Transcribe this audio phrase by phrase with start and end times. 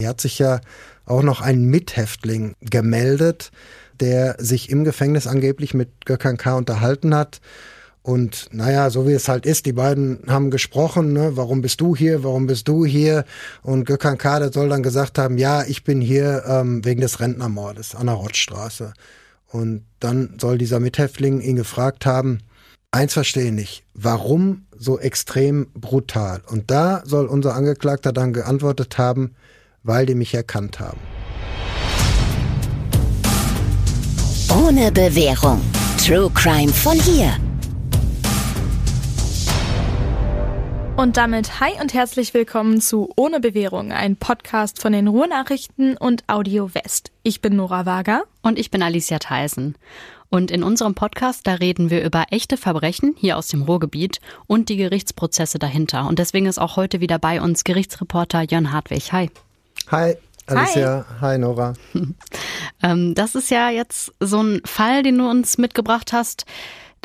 [0.00, 0.60] Hier hat sich ja
[1.06, 3.50] auch noch ein Mithäftling gemeldet,
[3.98, 6.56] der sich im Gefängnis angeblich mit Gökhan K.
[6.56, 7.40] unterhalten hat.
[8.02, 11.96] Und naja, so wie es halt ist, die beiden haben gesprochen, ne, warum bist du
[11.96, 13.24] hier, warum bist du hier?
[13.62, 14.38] Und Gökhan K.
[14.38, 18.14] der soll dann gesagt haben, ja, ich bin hier ähm, wegen des Rentnermordes an der
[18.14, 18.92] Rottstraße.
[19.48, 22.38] Und dann soll dieser Mithäftling ihn gefragt haben,
[22.92, 26.40] eins verstehe ich nicht, warum so extrem brutal?
[26.46, 29.34] Und da soll unser Angeklagter dann geantwortet haben,
[29.88, 31.00] weil die mich erkannt haben.
[34.50, 35.60] Ohne Bewährung.
[36.04, 37.34] True Crime von hier.
[40.96, 46.24] Und damit hi und herzlich willkommen zu Ohne Bewährung, ein Podcast von den Ruhrnachrichten und
[46.28, 47.12] Audio West.
[47.22, 48.24] Ich bin Nora Wager.
[48.42, 49.76] Und ich bin Alicia Theisen.
[50.28, 54.68] Und in unserem Podcast, da reden wir über echte Verbrechen hier aus dem Ruhrgebiet und
[54.68, 56.06] die Gerichtsprozesse dahinter.
[56.06, 59.12] Und deswegen ist auch heute wieder bei uns Gerichtsreporter Jörn Hartwig.
[59.12, 59.30] Hi.
[59.90, 60.16] Hi.
[60.46, 61.74] Alicia, hi, hi Nora.
[62.82, 66.46] ähm, das ist ja jetzt so ein Fall, den du uns mitgebracht hast.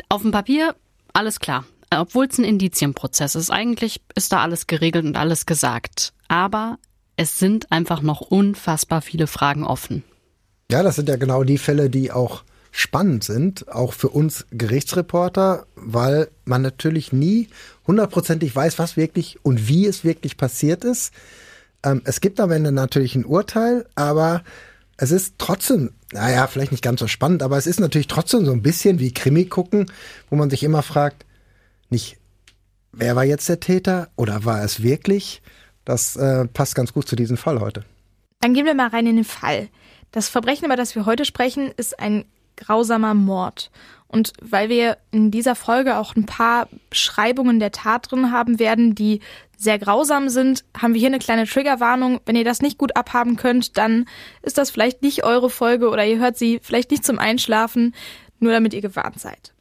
[0.08, 0.74] Auf dem Papier,
[1.12, 1.64] alles klar.
[1.90, 6.12] Obwohl es ein Indizienprozess ist, eigentlich ist da alles geregelt und alles gesagt.
[6.28, 6.78] Aber
[7.16, 10.02] es sind einfach noch unfassbar viele Fragen offen.
[10.70, 15.66] Ja, das sind ja genau die Fälle, die auch spannend sind, auch für uns Gerichtsreporter,
[15.76, 17.48] weil man natürlich nie
[17.86, 21.12] hundertprozentig weiß, was wirklich und wie es wirklich passiert ist.
[21.84, 24.42] Ähm, es gibt am Ende natürlich ein Urteil, aber
[24.96, 28.52] es ist trotzdem, naja, vielleicht nicht ganz so spannend, aber es ist natürlich trotzdem so
[28.52, 29.90] ein bisschen wie Krimi gucken,
[30.30, 31.26] wo man sich immer fragt,
[31.90, 32.16] nicht,
[32.92, 35.42] wer war jetzt der Täter oder war es wirklich?
[35.84, 37.84] Das äh, passt ganz gut zu diesem Fall heute.
[38.40, 39.68] Dann gehen wir mal rein in den Fall.
[40.12, 42.24] Das Verbrechen, über das wir heute sprechen, ist ein
[42.56, 43.70] grausamer Mord.
[44.08, 48.94] Und weil wir in dieser Folge auch ein paar Beschreibungen der Tat drin haben werden,
[48.94, 49.20] die
[49.56, 52.20] sehr grausam sind, haben wir hier eine kleine Triggerwarnung.
[52.24, 54.06] Wenn ihr das nicht gut abhaben könnt, dann
[54.42, 57.94] ist das vielleicht nicht eure Folge oder ihr hört sie vielleicht nicht zum Einschlafen,
[58.38, 59.52] nur damit ihr gewarnt seid.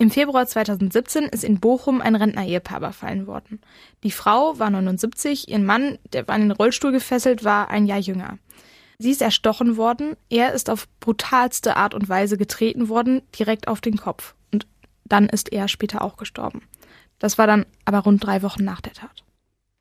[0.00, 3.60] Im Februar 2017 ist in Bochum ein Rentner-Ehepaar überfallen worden.
[4.04, 8.38] Die Frau war 79, ihr Mann, der in den Rollstuhl gefesselt, war ein Jahr jünger.
[8.98, 13.80] Sie ist erstochen worden, er ist auf brutalste Art und Weise getreten worden, direkt auf
[13.80, 14.34] den Kopf.
[14.52, 14.66] Und
[15.04, 16.62] dann ist er später auch gestorben.
[17.20, 19.24] Das war dann aber rund drei Wochen nach der Tat.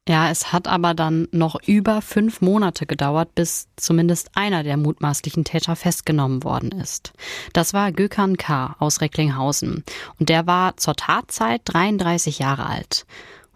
[0.07, 5.43] Ja, es hat aber dann noch über fünf Monate gedauert, bis zumindest einer der mutmaßlichen
[5.43, 7.11] Täter festgenommen worden ist.
[7.51, 8.77] Das war Gökhan K.
[8.79, 9.83] aus Recklinghausen.
[10.17, 13.05] Und der war zur Tatzeit 33 Jahre alt.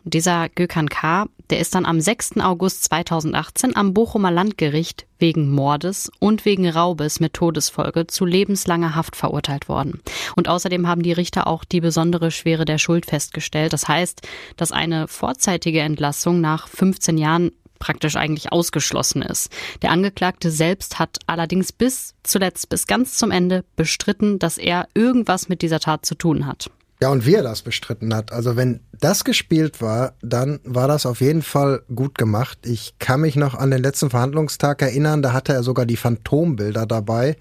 [0.04, 2.38] Und dieser Gökhan K., der ist dann am 6.
[2.40, 9.16] August 2018 am Bochumer Landgericht wegen Mordes und wegen Raubes mit Todesfolge zu lebenslanger Haft
[9.16, 10.02] verurteilt worden.
[10.36, 13.74] Und außerdem haben die Richter auch die besondere Schwere der Schuld festgestellt.
[13.74, 19.52] Das heißt, dass eine vorzeitige Entlassung nach 15 Jahren praktisch eigentlich ausgeschlossen ist.
[19.82, 25.50] Der Angeklagte selbst hat allerdings bis zuletzt, bis ganz zum Ende bestritten, dass er irgendwas
[25.50, 26.70] mit dieser Tat zu tun hat.
[27.02, 28.32] Ja, und wie er das bestritten hat.
[28.32, 32.60] Also wenn das gespielt war, dann war das auf jeden Fall gut gemacht.
[32.64, 36.86] Ich kann mich noch an den letzten Verhandlungstag erinnern, da hatte er sogar die Phantombilder
[36.86, 37.38] dabei,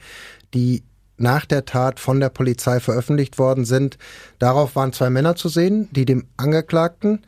[0.54, 0.82] die
[1.18, 3.98] nach der Tat von der Polizei veröffentlicht worden sind.
[4.38, 7.20] Darauf waren zwei Männer zu sehen, die dem Angeklagten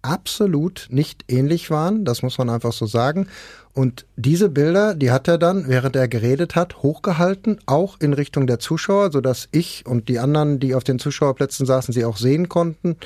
[0.00, 3.28] absolut nicht ähnlich waren, das muss man einfach so sagen.
[3.74, 8.46] Und diese Bilder, die hat er dann, während er geredet hat, hochgehalten, auch in Richtung
[8.46, 12.48] der Zuschauer, sodass ich und die anderen, die auf den Zuschauerplätzen saßen, sie auch sehen
[12.48, 12.96] konnten.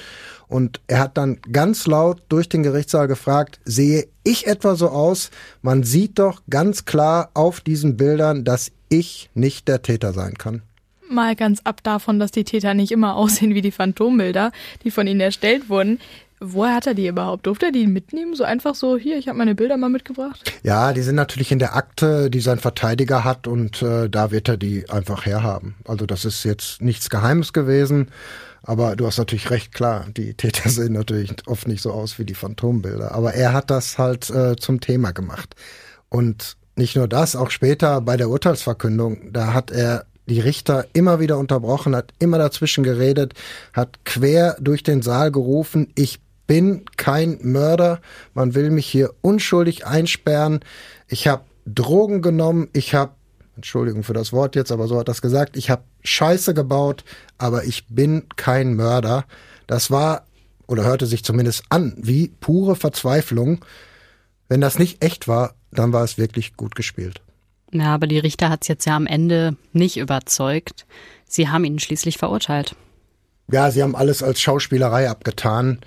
[0.47, 5.31] Und er hat dann ganz laut durch den Gerichtssaal gefragt, sehe ich etwa so aus?
[5.63, 10.61] Man sieht doch ganz klar auf diesen Bildern, dass ich nicht der Täter sein kann.
[11.09, 14.53] Mal ganz ab davon, dass die Täter nicht immer aussehen wie die Phantombilder,
[14.85, 15.99] die von ihnen erstellt wurden.
[16.41, 17.47] Woher hat er die überhaupt?
[17.47, 18.35] Durfte er die mitnehmen?
[18.35, 20.53] So einfach so, hier, ich habe meine Bilder mal mitgebracht?
[20.63, 24.49] Ja, die sind natürlich in der Akte, die sein Verteidiger hat und äh, da wird
[24.49, 25.75] er die einfach herhaben.
[25.87, 28.09] Also das ist jetzt nichts Geheimes gewesen,
[28.63, 32.25] aber du hast natürlich recht, klar, die Täter sehen natürlich oft nicht so aus wie
[32.25, 33.13] die Phantombilder.
[33.13, 35.57] Aber er hat das halt äh, zum Thema gemacht.
[36.09, 41.21] Und nicht nur das, auch später bei der Urteilsverkündung, da hat er die Richter immer
[41.21, 43.35] wieder unterbrochen, hat immer dazwischen geredet,
[43.73, 48.01] hat quer durch den Saal gerufen, ich bin kein Mörder,
[48.35, 50.61] man will mich hier unschuldig einsperren,
[51.07, 53.13] ich habe Drogen genommen, ich habe,
[53.55, 57.05] Entschuldigung für das Wort jetzt, aber so hat das gesagt, ich habe Scheiße gebaut,
[57.37, 59.25] aber ich bin kein Mörder.
[59.67, 60.27] Das war
[60.67, 63.65] oder hörte sich zumindest an wie pure Verzweiflung.
[64.49, 67.21] Wenn das nicht echt war, dann war es wirklich gut gespielt.
[67.73, 70.87] Ja, aber die Richter hat es jetzt ja am Ende nicht überzeugt.
[71.27, 72.75] Sie haben ihn schließlich verurteilt.
[73.51, 75.81] Ja, sie haben alles als Schauspielerei abgetan.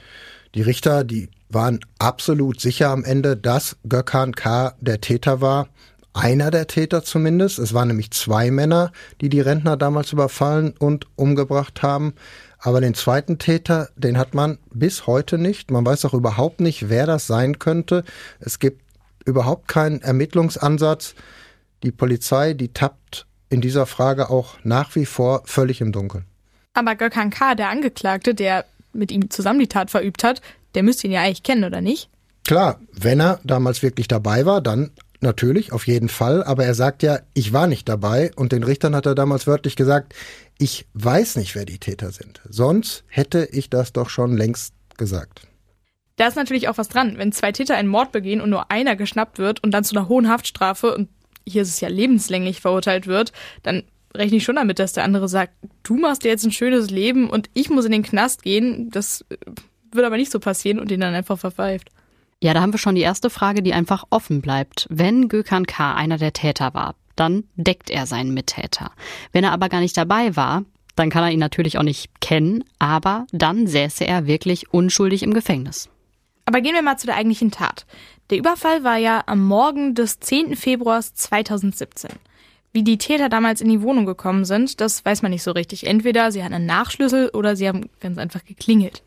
[0.55, 4.73] Die Richter, die waren absolut sicher am Ende, dass Gökhan K.
[4.79, 5.69] der Täter war.
[6.13, 7.57] Einer der Täter zumindest.
[7.57, 12.13] Es waren nämlich zwei Männer, die die Rentner damals überfallen und umgebracht haben.
[12.59, 15.71] Aber den zweiten Täter, den hat man bis heute nicht.
[15.71, 18.03] Man weiß auch überhaupt nicht, wer das sein könnte.
[18.39, 18.81] Es gibt
[19.25, 21.15] überhaupt keinen Ermittlungsansatz.
[21.83, 26.25] Die Polizei, die tappt in dieser Frage auch nach wie vor völlig im Dunkeln.
[26.73, 30.41] Aber Gökhan K., der Angeklagte, der mit ihm zusammen die Tat verübt hat,
[30.75, 32.09] der müsste ihn ja eigentlich kennen, oder nicht?
[32.45, 34.91] Klar, wenn er damals wirklich dabei war, dann
[35.21, 36.43] natürlich, auf jeden Fall.
[36.43, 38.31] Aber er sagt ja, ich war nicht dabei.
[38.35, 40.13] Und den Richtern hat er damals wörtlich gesagt,
[40.57, 42.41] ich weiß nicht, wer die Täter sind.
[42.49, 45.41] Sonst hätte ich das doch schon längst gesagt.
[46.17, 47.17] Da ist natürlich auch was dran.
[47.17, 50.07] Wenn zwei Täter einen Mord begehen und nur einer geschnappt wird und dann zu einer
[50.07, 51.09] hohen Haftstrafe, und
[51.47, 53.31] hier ist es ja lebenslänglich verurteilt wird,
[53.63, 53.83] dann
[54.15, 55.53] rechne ich schon damit, dass der andere sagt,
[55.83, 58.89] du machst dir jetzt ein schönes Leben und ich muss in den Knast gehen.
[58.91, 59.37] Das äh,
[59.91, 61.89] wird aber nicht so passieren und ihn dann einfach verpfeift.
[62.43, 64.87] Ja, da haben wir schon die erste Frage, die einfach offen bleibt.
[64.89, 65.93] Wenn Gökhan K.
[65.93, 68.91] einer der Täter war, dann deckt er seinen Mittäter.
[69.31, 70.63] Wenn er aber gar nicht dabei war,
[70.95, 75.33] dann kann er ihn natürlich auch nicht kennen, aber dann säße er wirklich unschuldig im
[75.33, 75.89] Gefängnis.
[76.45, 77.85] Aber gehen wir mal zu der eigentlichen Tat.
[78.29, 80.55] Der Überfall war ja am Morgen des 10.
[80.55, 82.11] Februars 2017.
[82.73, 85.85] Wie die Täter damals in die Wohnung gekommen sind, das weiß man nicht so richtig.
[85.85, 89.03] Entweder sie hatten einen Nachschlüssel oder sie haben ganz einfach geklingelt.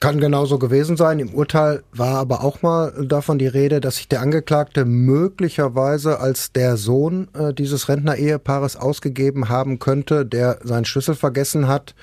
[0.00, 1.18] Kann genauso gewesen sein.
[1.18, 6.52] Im Urteil war aber auch mal davon die Rede, dass sich der Angeklagte möglicherweise als
[6.52, 11.96] der Sohn äh, dieses Rentner-Ehepaares ausgegeben haben könnte, der seinen Schlüssel vergessen hat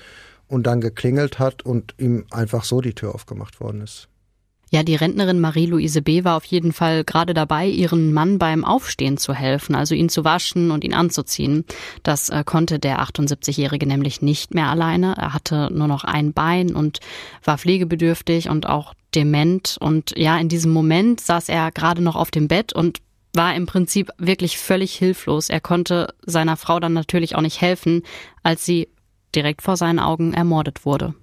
[0.48, 4.10] und dann geklingelt hat und ihm einfach so die Tür aufgemacht worden ist.
[4.76, 6.26] Ja, die Rentnerin Marie-Louise B.
[6.26, 10.26] war auf jeden Fall gerade dabei, ihren Mann beim Aufstehen zu helfen, also ihn zu
[10.26, 11.64] waschen und ihn anzuziehen.
[12.04, 15.16] Das äh, konnte der 78-Jährige nämlich nicht mehr alleine.
[15.18, 17.00] Er hatte nur noch ein Bein und
[17.42, 19.78] war pflegebedürftig und auch dement.
[19.80, 23.00] Und ja, in diesem Moment saß er gerade noch auf dem Bett und
[23.34, 25.50] war im Prinzip wirklich völlig hilflos.
[25.50, 28.04] Er konnte seiner Frau dann natürlich auch nicht helfen,
[28.44, 28.90] als sie
[29.34, 31.16] direkt vor seinen Augen ermordet wurde.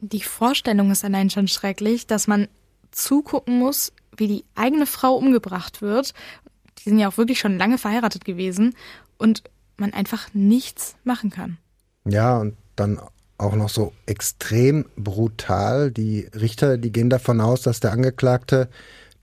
[0.00, 2.48] Die Vorstellung ist allein schon schrecklich, dass man
[2.90, 6.14] zugucken muss, wie die eigene Frau umgebracht wird.
[6.78, 8.74] Die sind ja auch wirklich schon lange verheiratet gewesen
[9.16, 9.42] und
[9.76, 11.58] man einfach nichts machen kann.
[12.04, 13.00] Ja, und dann
[13.38, 15.90] auch noch so extrem brutal.
[15.90, 18.68] Die Richter, die gehen davon aus, dass der Angeklagte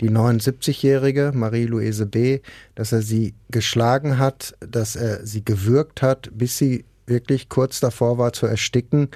[0.02, 2.42] die 79-jährige Marie-Louise B.,
[2.76, 8.18] dass er sie geschlagen hat, dass er sie gewürgt hat, bis sie wirklich kurz davor
[8.18, 9.10] war zu ersticken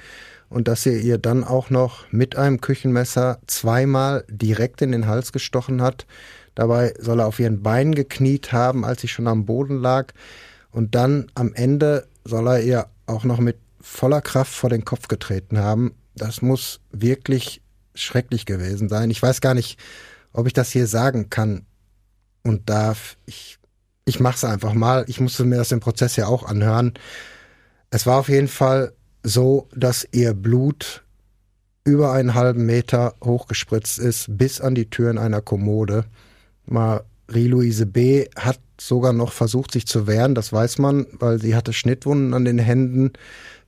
[0.50, 5.32] und dass er ihr dann auch noch mit einem Küchenmesser zweimal direkt in den Hals
[5.32, 6.06] gestochen hat.
[6.56, 10.12] Dabei soll er auf ihren Beinen gekniet haben, als sie schon am Boden lag.
[10.72, 15.06] Und dann am Ende soll er ihr auch noch mit voller Kraft vor den Kopf
[15.08, 15.94] getreten haben.
[16.16, 17.62] Das muss wirklich
[17.94, 19.10] schrecklich gewesen sein.
[19.10, 19.78] Ich weiß gar nicht,
[20.32, 21.64] ob ich das hier sagen kann
[22.42, 23.16] und darf.
[23.24, 23.58] Ich,
[24.04, 25.04] ich mache es einfach mal.
[25.06, 26.94] Ich musste mir das im Prozess ja auch anhören.
[27.90, 31.04] Es war auf jeden Fall so, dass ihr Blut
[31.84, 36.04] über einen halben Meter hochgespritzt ist, bis an die Türen einer Kommode.
[36.66, 38.26] Marie-Louise B.
[38.36, 42.44] hat sogar noch versucht, sich zu wehren, das weiß man, weil sie hatte Schnittwunden an
[42.44, 43.12] den Händen.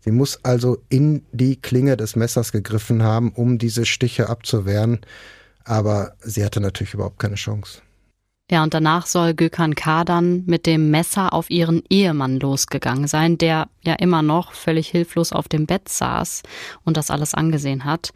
[0.01, 5.01] Sie muss also in die Klinge des Messers gegriffen haben, um diese Stiche abzuwehren.
[5.65, 7.83] Aber sie hatte natürlich überhaupt keine Chance.
[8.51, 10.05] Ja, und danach soll Gökhan K.
[10.05, 15.33] dann mit dem Messer auf ihren Ehemann losgegangen sein, der ja immer noch völlig hilflos
[15.33, 16.43] auf dem Bett saß
[16.85, 18.13] und das alles angesehen hat.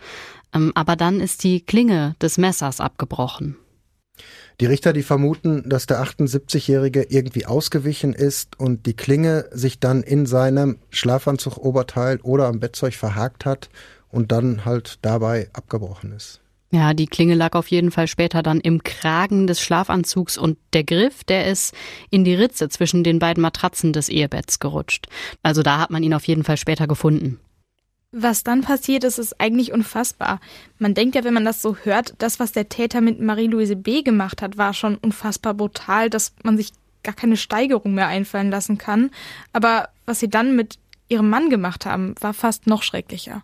[0.52, 3.56] Ähm, aber dann ist die Klinge des Messers abgebrochen.
[4.60, 10.02] Die Richter, die vermuten, dass der 78-Jährige irgendwie ausgewichen ist und die Klinge sich dann
[10.02, 13.68] in seinem Schlafanzug-Oberteil oder am Bettzeug verhakt hat
[14.08, 16.40] und dann halt dabei abgebrochen ist.
[16.70, 20.82] Ja, die Klinge lag auf jeden Fall später dann im Kragen des Schlafanzugs und der
[20.82, 21.74] Griff, der ist
[22.10, 25.06] in die Ritze zwischen den beiden Matratzen des Ehebetts gerutscht.
[25.42, 27.38] Also da hat man ihn auf jeden Fall später gefunden.
[28.10, 30.40] Was dann passiert ist, ist eigentlich unfassbar.
[30.78, 34.02] Man denkt ja, wenn man das so hört, das, was der Täter mit Marie-Louise B.
[34.02, 38.78] gemacht hat, war schon unfassbar brutal, dass man sich gar keine Steigerung mehr einfallen lassen
[38.78, 39.10] kann.
[39.52, 43.42] Aber was sie dann mit ihrem Mann gemacht haben, war fast noch schrecklicher.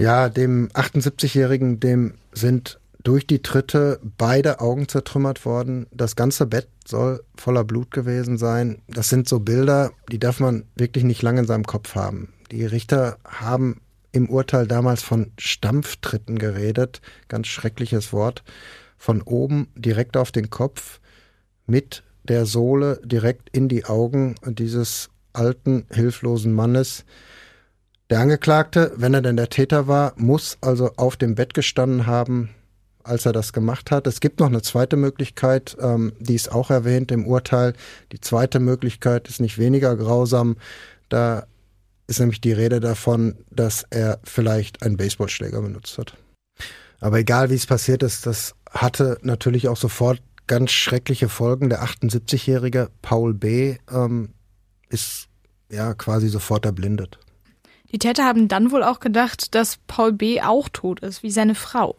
[0.00, 5.86] Ja, dem 78-Jährigen, dem sind durch die Tritte beide Augen zertrümmert worden.
[5.90, 8.80] Das ganze Bett soll voller Blut gewesen sein.
[8.86, 12.32] Das sind so Bilder, die darf man wirklich nicht lange in seinem Kopf haben.
[12.52, 13.80] Die Richter haben
[14.12, 18.42] im Urteil damals von Stampftritten geredet, ganz schreckliches Wort,
[18.96, 21.00] von oben direkt auf den Kopf
[21.66, 27.04] mit der Sohle direkt in die Augen dieses alten, hilflosen Mannes.
[28.10, 32.48] Der Angeklagte, wenn er denn der Täter war, muss also auf dem Bett gestanden haben,
[33.04, 34.06] als er das gemacht hat.
[34.06, 37.74] Es gibt noch eine zweite Möglichkeit, ähm, die ist auch erwähnt im Urteil.
[38.12, 40.56] Die zweite Möglichkeit ist nicht weniger grausam.
[41.10, 41.46] Da
[42.06, 46.14] ist nämlich die Rede davon, dass er vielleicht einen Baseballschläger benutzt hat.
[47.00, 51.68] Aber egal wie es passiert ist, das hatte natürlich auch sofort ganz schreckliche Folgen.
[51.68, 53.76] Der 78-jährige Paul B.
[53.92, 54.30] Ähm,
[54.88, 55.28] ist
[55.70, 57.18] ja quasi sofort erblindet.
[57.92, 60.40] Die Täter haben dann wohl auch gedacht, dass Paul B.
[60.40, 61.96] auch tot ist, wie seine Frau.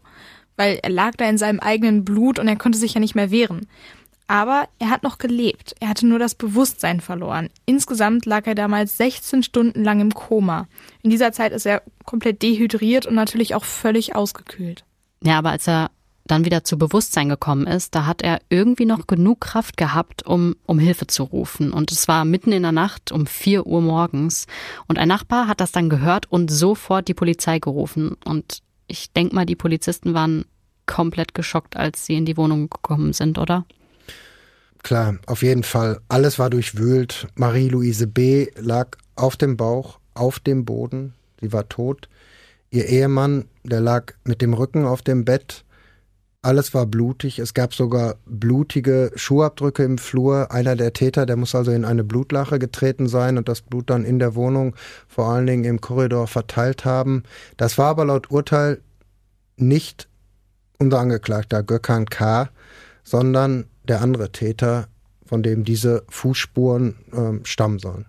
[0.56, 3.32] Weil er lag da in seinem eigenen Blut und er konnte sich ja nicht mehr
[3.32, 3.68] wehren.
[4.28, 5.74] Aber er hat noch gelebt.
[5.80, 7.50] Er hatte nur das Bewusstsein verloren.
[7.66, 10.68] Insgesamt lag er damals 16 Stunden lang im Koma.
[11.02, 14.84] In dieser Zeit ist er komplett dehydriert und natürlich auch völlig ausgekühlt.
[15.24, 15.90] Ja, aber als er
[16.32, 20.56] dann wieder zu Bewusstsein gekommen ist, da hat er irgendwie noch genug Kraft gehabt, um,
[20.66, 21.74] um Hilfe zu rufen.
[21.74, 24.46] Und es war mitten in der Nacht um vier Uhr morgens.
[24.88, 28.16] Und ein Nachbar hat das dann gehört und sofort die Polizei gerufen.
[28.26, 30.46] Und ich denke mal, die Polizisten waren
[30.86, 33.66] komplett geschockt, als sie in die Wohnung gekommen sind, oder?
[34.84, 36.00] Klar, auf jeden Fall.
[36.08, 37.28] Alles war durchwühlt.
[37.36, 38.48] Marie-Louise B.
[38.56, 41.14] lag auf dem Bauch, auf dem Boden.
[41.42, 42.10] Sie war tot.
[42.72, 45.64] Ihr Ehemann, der lag mit dem Rücken auf dem Bett.
[46.42, 47.40] Alles war blutig.
[47.40, 50.52] Es gab sogar blutige Schuhabdrücke im Flur.
[50.52, 54.06] Einer der Täter, der muss also in eine Blutlache getreten sein und das Blut dann
[54.06, 54.74] in der Wohnung,
[55.10, 57.24] vor allen Dingen im Korridor, verteilt haben.
[57.58, 58.80] Das war aber laut Urteil
[59.58, 60.08] nicht
[60.78, 62.50] unser Angeklagter Gökhan K.,
[63.04, 64.88] sondern der andere Täter,
[65.26, 68.06] von dem diese Fußspuren äh, stammen sollen.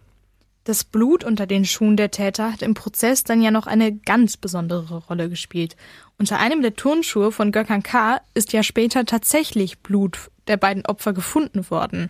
[0.70, 4.36] Das Blut unter den Schuhen der Täter hat im Prozess dann ja noch eine ganz
[4.36, 5.74] besondere Rolle gespielt.
[6.16, 8.20] Unter einem der Turnschuhe von Gökhan K.
[8.34, 12.08] ist ja später tatsächlich Blut der beiden Opfer gefunden worden,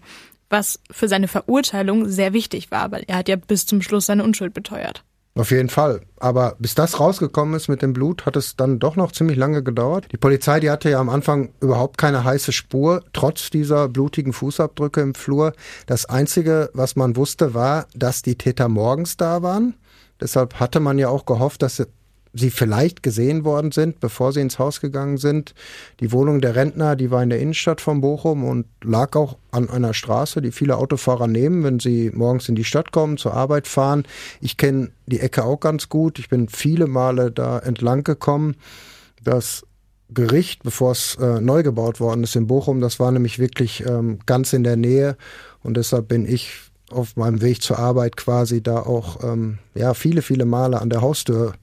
[0.51, 4.25] was für seine Verurteilung sehr wichtig war, weil er hat ja bis zum Schluss seine
[4.25, 5.05] Unschuld beteuert.
[5.41, 6.03] Auf jeden Fall.
[6.19, 9.63] Aber bis das rausgekommen ist mit dem Blut, hat es dann doch noch ziemlich lange
[9.63, 10.09] gedauert.
[10.13, 15.01] Die Polizei, die hatte ja am Anfang überhaupt keine heiße Spur, trotz dieser blutigen Fußabdrücke
[15.01, 15.55] im Flur.
[15.87, 19.77] Das Einzige, was man wusste, war, dass die Täter morgens da waren.
[20.21, 21.83] Deshalb hatte man ja auch gehofft, dass
[22.33, 25.55] sie vielleicht gesehen worden sind, bevor sie ins Haus gegangen sind.
[25.99, 29.69] Die Wohnung der Rentner, die war in der Innenstadt von Bochum und lag auch an
[29.69, 33.67] einer Straße, die viele Autofahrer nehmen, wenn sie morgens in die Stadt kommen, zur Arbeit
[33.67, 34.05] fahren.
[34.41, 36.19] Ich kenne die Ecke auch ganz gut.
[36.19, 38.57] Ich bin viele Male da entlang gekommen.
[39.25, 39.65] Das
[40.13, 44.19] Gericht, bevor es äh, neu gebaut worden ist in Bochum, das war nämlich wirklich ähm,
[44.27, 45.17] ganz in der Nähe
[45.63, 46.51] und deshalb bin ich
[46.91, 51.01] auf meinem Weg zur Arbeit quasi da auch ähm, ja viele viele Male an der
[51.01, 51.55] Haustür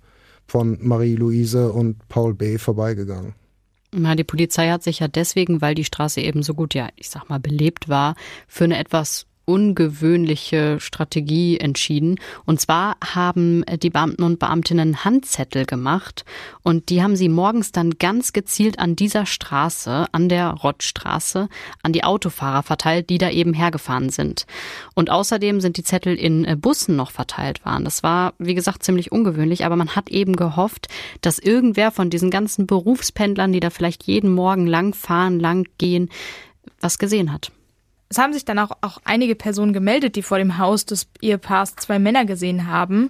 [0.48, 2.58] von Marie-Louise und Paul B.
[2.58, 3.36] vorbeigegangen.
[3.92, 7.10] Na, die Polizei hat sich ja deswegen, weil die Straße eben so gut, ja, ich
[7.10, 8.16] sag mal, belebt war,
[8.48, 12.20] für eine etwas ungewöhnliche Strategie entschieden.
[12.46, 16.26] Und zwar haben die Beamten und Beamtinnen Handzettel gemacht
[16.64, 21.48] und die haben sie morgens dann ganz gezielt an dieser Straße, an der Rottstraße,
[21.82, 24.46] an die Autofahrer verteilt, die da eben hergefahren sind.
[24.96, 27.86] Und außerdem sind die Zettel in äh, Bussen noch verteilt waren.
[27.86, 30.90] Das war, wie gesagt, ziemlich ungewöhnlich, aber man hat eben gehofft,
[31.22, 36.10] dass irgendwer von diesen ganzen Berufspendlern, die da vielleicht jeden Morgen lang fahren, lang gehen,
[36.82, 37.52] was gesehen hat.
[38.10, 41.76] Es haben sich dann auch, auch einige Personen gemeldet, die vor dem Haus des Ehepaars
[41.76, 43.10] zwei Männer gesehen haben.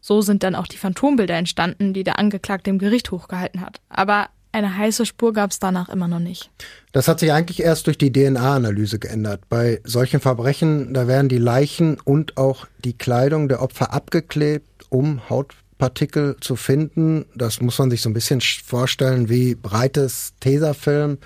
[0.00, 3.80] So sind dann auch die Phantombilder entstanden, die der Angeklagte im Gericht hochgehalten hat.
[3.88, 6.50] Aber eine heiße Spur gab es danach immer noch nicht.
[6.92, 9.42] Das hat sich eigentlich erst durch die DNA-Analyse geändert.
[9.48, 15.28] Bei solchen Verbrechen, da werden die Leichen und auch die Kleidung der Opfer abgeklebt, um
[15.28, 17.26] Hautpartikel zu finden.
[17.34, 21.18] Das muss man sich so ein bisschen vorstellen wie breites Tesafilm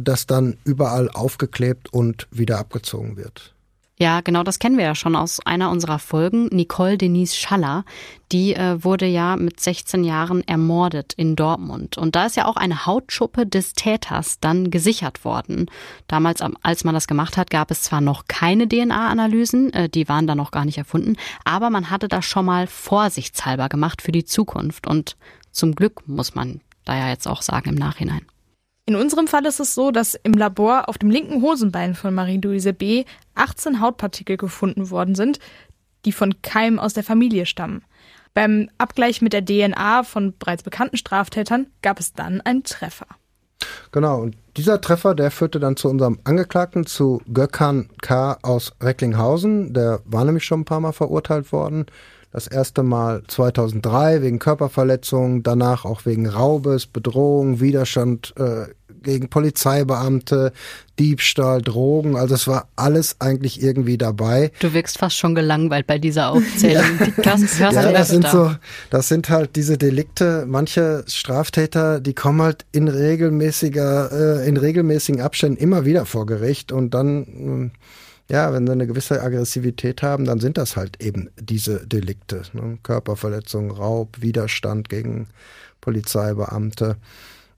[0.00, 3.54] das dann überall aufgeklebt und wieder abgezogen wird.
[3.96, 6.46] Ja, genau, das kennen wir ja schon aus einer unserer Folgen.
[6.46, 7.84] Nicole Denise Schaller,
[8.32, 11.96] die äh, wurde ja mit 16 Jahren ermordet in Dortmund.
[11.96, 15.70] Und da ist ja auch eine Hautschuppe des Täters dann gesichert worden.
[16.08, 20.26] Damals, als man das gemacht hat, gab es zwar noch keine DNA-Analysen, äh, die waren
[20.26, 24.24] da noch gar nicht erfunden, aber man hatte das schon mal vorsichtshalber gemacht für die
[24.24, 24.88] Zukunft.
[24.88, 25.16] Und
[25.52, 28.26] zum Glück muss man da ja jetzt auch sagen im Nachhinein.
[28.86, 32.74] In unserem Fall ist es so, dass im Labor auf dem linken Hosenbein von Marie-Louise
[32.74, 33.04] B.
[33.34, 35.38] 18 Hautpartikel gefunden worden sind,
[36.04, 37.82] die von Keim aus der Familie stammen.
[38.34, 43.06] Beim Abgleich mit der DNA von bereits bekannten Straftätern gab es dann einen Treffer.
[43.90, 48.36] Genau, und dieser Treffer, der führte dann zu unserem Angeklagten, zu Gökhan K.
[48.42, 49.72] aus Recklinghausen.
[49.72, 51.86] Der war nämlich schon ein paar Mal verurteilt worden.
[52.34, 58.66] Das erste Mal 2003 wegen Körperverletzung, danach auch wegen Raubes, Bedrohung, Widerstand äh,
[59.04, 60.52] gegen Polizeibeamte,
[60.98, 64.50] Diebstahl, Drogen, also es war alles eigentlich irgendwie dabei.
[64.58, 66.98] Du wirkst fast schon gelangweilt bei dieser Aufzählung.
[67.24, 68.52] ja, ja das sind so,
[68.90, 70.44] das sind halt diese Delikte.
[70.48, 76.72] Manche Straftäter, die kommen halt in regelmäßiger, äh, in regelmäßigen Abständen immer wieder vor Gericht
[76.72, 77.78] und dann, äh,
[78.28, 82.42] ja, wenn sie eine gewisse Aggressivität haben, dann sind das halt eben diese Delikte.
[82.52, 82.78] Ne?
[82.82, 85.28] Körperverletzung, Raub, Widerstand gegen
[85.80, 86.96] Polizeibeamte.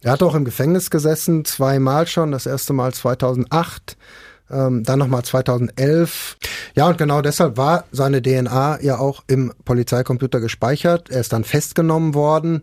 [0.02, 2.32] Er hat auch im Gefängnis gesessen, zweimal schon.
[2.32, 3.96] Das erste Mal 2008,
[4.50, 6.36] ähm, dann nochmal 2011.
[6.74, 11.10] Ja, und genau deshalb war seine DNA ja auch im Polizeicomputer gespeichert.
[11.10, 12.62] Er ist dann festgenommen worden.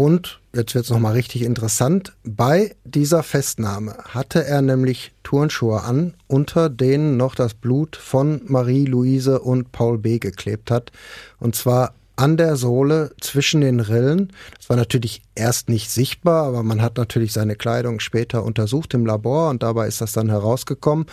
[0.00, 2.14] Und jetzt wird es nochmal richtig interessant.
[2.24, 9.40] Bei dieser Festnahme hatte er nämlich Turnschuhe an, unter denen noch das Blut von Marie-Louise
[9.40, 10.18] und Paul B.
[10.18, 10.90] geklebt hat.
[11.38, 14.32] Und zwar an der Sohle zwischen den Rillen.
[14.56, 19.04] Das war natürlich erst nicht sichtbar, aber man hat natürlich seine Kleidung später untersucht im
[19.04, 21.04] Labor und dabei ist das dann herausgekommen.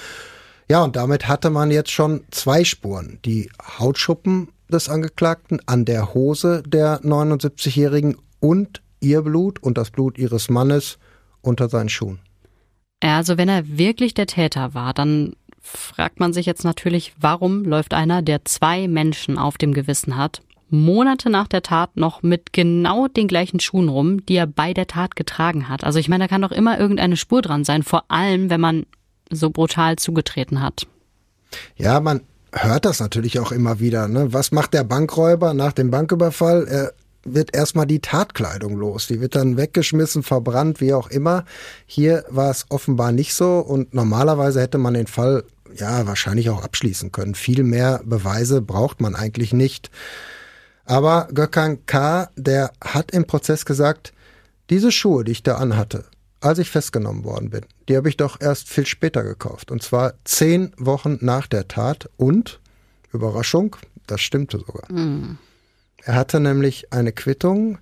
[0.69, 3.19] Ja, und damit hatte man jetzt schon zwei Spuren.
[3.25, 10.17] Die Hautschuppen des Angeklagten an der Hose der 79-Jährigen und ihr Blut und das Blut
[10.17, 10.97] ihres Mannes
[11.41, 12.19] unter seinen Schuhen.
[13.03, 17.63] Ja, also wenn er wirklich der Täter war, dann fragt man sich jetzt natürlich, warum
[17.63, 22.51] läuft einer, der zwei Menschen auf dem Gewissen hat, Monate nach der Tat noch mit
[22.51, 25.83] genau den gleichen Schuhen rum, die er bei der Tat getragen hat.
[25.83, 28.85] Also ich meine, da kann doch immer irgendeine Spur dran sein, vor allem wenn man
[29.29, 30.87] so brutal zugetreten hat.
[31.77, 34.07] Ja, man hört das natürlich auch immer wieder.
[34.07, 34.33] Ne?
[34.33, 36.67] Was macht der Bankräuber nach dem Banküberfall?
[36.67, 36.93] Er
[37.33, 39.07] wird erstmal die Tatkleidung los.
[39.07, 41.45] Die wird dann weggeschmissen, verbrannt, wie auch immer.
[41.85, 45.43] Hier war es offenbar nicht so und normalerweise hätte man den Fall
[45.75, 47.35] ja wahrscheinlich auch abschließen können.
[47.35, 49.91] Viel mehr Beweise braucht man eigentlich nicht.
[50.85, 54.13] Aber Gökhan K., der hat im Prozess gesagt,
[54.69, 56.05] diese Schuhe, die ich da anhatte,
[56.39, 59.71] als ich festgenommen worden bin, die habe ich doch erst viel später gekauft.
[59.71, 62.09] Und zwar zehn Wochen nach der Tat.
[62.17, 62.59] Und,
[63.11, 63.75] Überraschung,
[64.07, 64.91] das stimmte sogar.
[64.91, 65.37] Mhm.
[66.07, 67.79] Er hatte nämlich eine Quittung.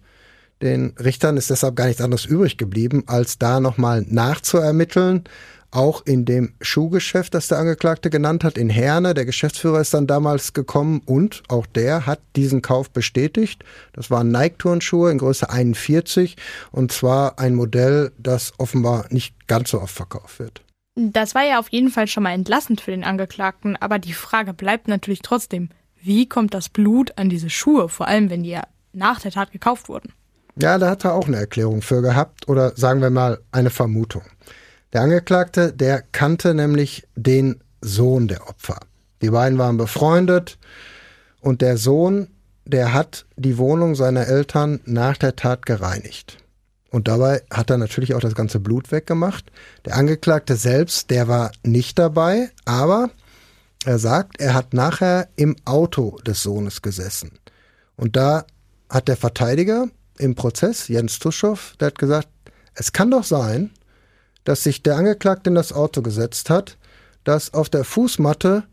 [0.60, 5.26] Den Richtern ist deshalb gar nichts anderes übrig geblieben, als da nochmal nachzuermitteln,
[5.70, 9.14] auch in dem Schuhgeschäft, das der Angeklagte genannt hat, in Herne.
[9.14, 13.64] Der Geschäftsführer ist dann damals gekommen und auch der hat diesen Kauf bestätigt.
[13.94, 16.36] Das waren Nike-Turnschuhe in Größe 41
[16.72, 20.64] und zwar ein Modell, das offenbar nicht ganz so oft verkauft wird.
[20.96, 24.56] Das war ja auf jeden Fall schon mal entlastend für den Angeklagten, aber die Frage
[24.56, 25.70] bleibt natürlich trotzdem,
[26.06, 28.64] wie kommt das Blut an diese Schuhe, vor allem wenn die ja
[28.94, 30.14] nach der Tat gekauft wurden?
[30.58, 34.24] Ja, da hat er auch eine Erklärung für gehabt oder sagen wir mal eine Vermutung.
[34.94, 38.80] Der Angeklagte, der kannte nämlich den Sohn der Opfer.
[39.22, 40.58] Die beiden waren befreundet
[41.42, 42.28] und der Sohn,
[42.66, 46.38] der hat die Wohnung seiner Eltern nach der Tat gereinigt.
[46.90, 49.52] Und dabei hat er natürlich auch das ganze Blut weggemacht.
[49.84, 53.10] Der Angeklagte selbst, der war nicht dabei, aber
[53.86, 57.40] er sagt, er hat nachher im Auto des Sohnes gesessen.
[57.96, 58.46] Und da
[58.90, 62.28] hat der Verteidiger im Prozess, Jens Tuschow, der hat gesagt,
[62.74, 63.72] es kann doch sein,
[64.44, 66.78] dass sich der Angeklagte in das Auto gesetzt hat,
[67.24, 68.64] dass auf der Fußmatte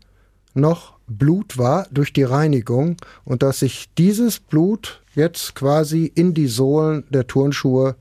[0.53, 6.47] noch Blut war durch die Reinigung und dass sich dieses Blut jetzt quasi in die
[6.47, 7.95] Sohlen der Turnschuhe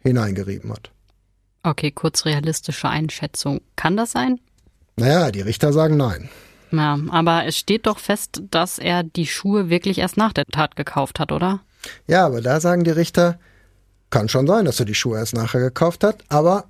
[0.00, 0.90] hineingerieben hat.
[1.62, 3.60] Okay, kurz realistische Einschätzung.
[3.74, 4.38] Kann das sein?
[4.98, 6.30] Naja, die Richter sagen nein.
[6.72, 10.74] Ja, aber es steht doch fest, dass er die Schuhe wirklich erst nach der Tat
[10.74, 11.60] gekauft hat, oder?
[12.06, 13.38] Ja, aber da sagen die Richter,
[14.10, 16.64] kann schon sein, dass er die Schuhe erst nachher gekauft hat, aber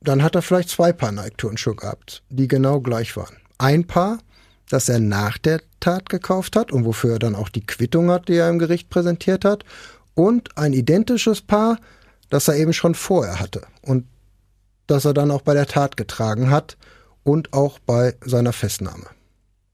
[0.00, 3.36] dann hat er vielleicht zwei Paar Nike-Turnschuhe gehabt, die genau gleich waren.
[3.58, 4.18] Ein Paar,
[4.68, 8.28] das er nach der Tat gekauft hat und wofür er dann auch die Quittung hat,
[8.28, 9.64] die er im Gericht präsentiert hat.
[10.14, 11.78] Und ein identisches Paar,
[12.30, 14.06] das er eben schon vorher hatte und
[14.86, 16.76] das er dann auch bei der Tat getragen hat
[17.22, 19.06] und auch bei seiner Festnahme.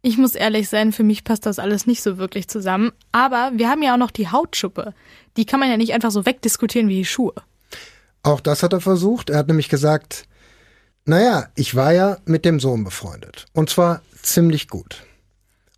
[0.02, 2.92] Ich muss ehrlich sein, für mich passt das alles nicht so wirklich zusammen.
[3.10, 4.94] Aber wir haben ja auch noch die Hautschuppe.
[5.36, 7.34] Die kann man ja nicht einfach so wegdiskutieren wie die Schuhe.
[8.22, 9.30] Auch das hat er versucht.
[9.30, 10.28] Er hat nämlich gesagt,
[11.06, 13.46] naja, ich war ja mit dem Sohn befreundet.
[13.52, 15.04] Und zwar ziemlich gut.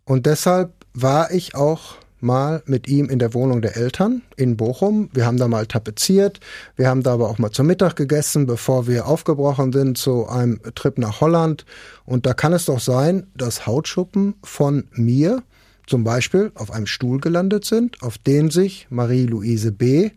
[0.05, 5.09] Und deshalb war ich auch mal mit ihm in der Wohnung der Eltern in Bochum.
[5.13, 6.39] Wir haben da mal tapeziert.
[6.75, 10.59] Wir haben da aber auch mal zum Mittag gegessen, bevor wir aufgebrochen sind zu einem
[10.75, 11.65] Trip nach Holland.
[12.05, 15.43] Und da kann es doch sein, dass Hautschuppen von mir
[15.87, 20.11] zum Beispiel auf einem Stuhl gelandet sind, auf den sich Marie-Louise B.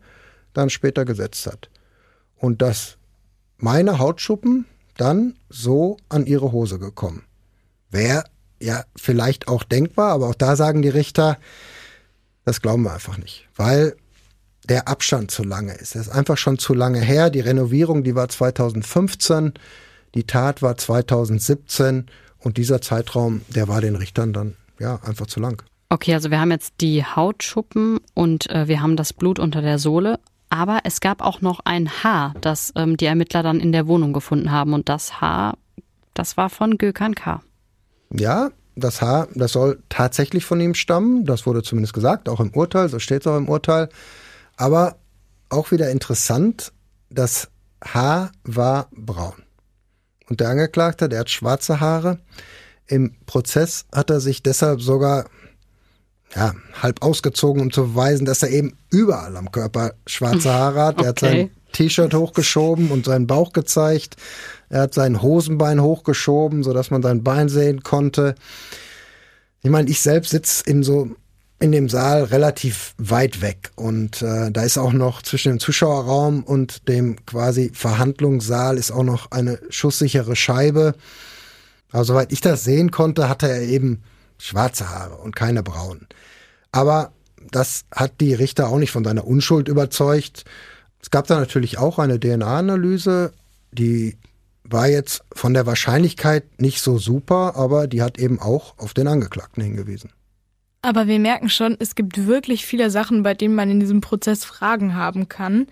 [0.52, 1.70] dann später gesetzt hat
[2.36, 2.98] und dass
[3.56, 7.22] meine Hautschuppen dann so an ihre Hose gekommen.
[7.90, 8.24] Wäre
[8.60, 11.38] ja vielleicht auch denkbar, aber auch da sagen die Richter,
[12.44, 13.48] das glauben wir einfach nicht.
[13.56, 13.96] Weil
[14.68, 15.94] der Abstand zu lange ist.
[15.94, 17.30] Er ist einfach schon zu lange her.
[17.30, 19.54] Die Renovierung, die war 2015,
[20.14, 22.06] die Tat war 2017
[22.38, 25.62] und dieser Zeitraum, der war den Richtern dann ja einfach zu lang.
[25.88, 29.78] Okay, also wir haben jetzt die Hautschuppen und äh, wir haben das Blut unter der
[29.78, 30.18] Sohle.
[30.48, 34.12] Aber es gab auch noch ein Haar, das ähm, die Ermittler dann in der Wohnung
[34.12, 34.74] gefunden haben.
[34.74, 35.56] Und das Haar,
[36.14, 37.42] das war von Gökhan K.
[38.10, 41.24] Ja, das Haar, das soll tatsächlich von ihm stammen.
[41.24, 43.88] Das wurde zumindest gesagt, auch im Urteil, so steht es auch im Urteil.
[44.56, 44.96] Aber
[45.48, 46.72] auch wieder interessant,
[47.10, 47.48] das
[47.84, 49.42] Haar war braun.
[50.28, 52.18] Und der Angeklagte, der hat schwarze Haare.
[52.86, 55.26] Im Prozess hat er sich deshalb sogar
[56.34, 60.94] ja, halb ausgezogen, um zu beweisen, dass er eben überall am Körper schwarze Haare hat.
[60.94, 61.04] Okay.
[61.04, 64.16] Er hat sein T-Shirt hochgeschoben und seinen Bauch gezeigt.
[64.72, 68.34] Er hat sein Hosenbein hochgeschoben, sodass man sein Bein sehen konnte.
[69.62, 71.10] Ich meine, ich selbst sitze in so
[71.60, 76.42] in dem Saal relativ weit weg und äh, da ist auch noch zwischen dem Zuschauerraum
[76.42, 80.94] und dem quasi Verhandlungssaal ist auch noch eine schusssichere Scheibe.
[81.92, 84.02] Aber soweit ich das sehen konnte, hatte er eben
[84.38, 86.08] schwarze Haare und keine braunen.
[86.72, 87.12] Aber
[87.50, 90.44] das hat die Richter auch nicht von seiner Unschuld überzeugt.
[91.02, 93.34] Es gab da natürlich auch eine DNA-Analyse,
[93.70, 94.16] die
[94.64, 99.08] war jetzt von der Wahrscheinlichkeit nicht so super, aber die hat eben auch auf den
[99.08, 100.10] Angeklagten hingewiesen.
[100.82, 104.44] Aber wir merken schon, es gibt wirklich viele Sachen, bei denen man in diesem Prozess
[104.44, 105.68] Fragen haben kann.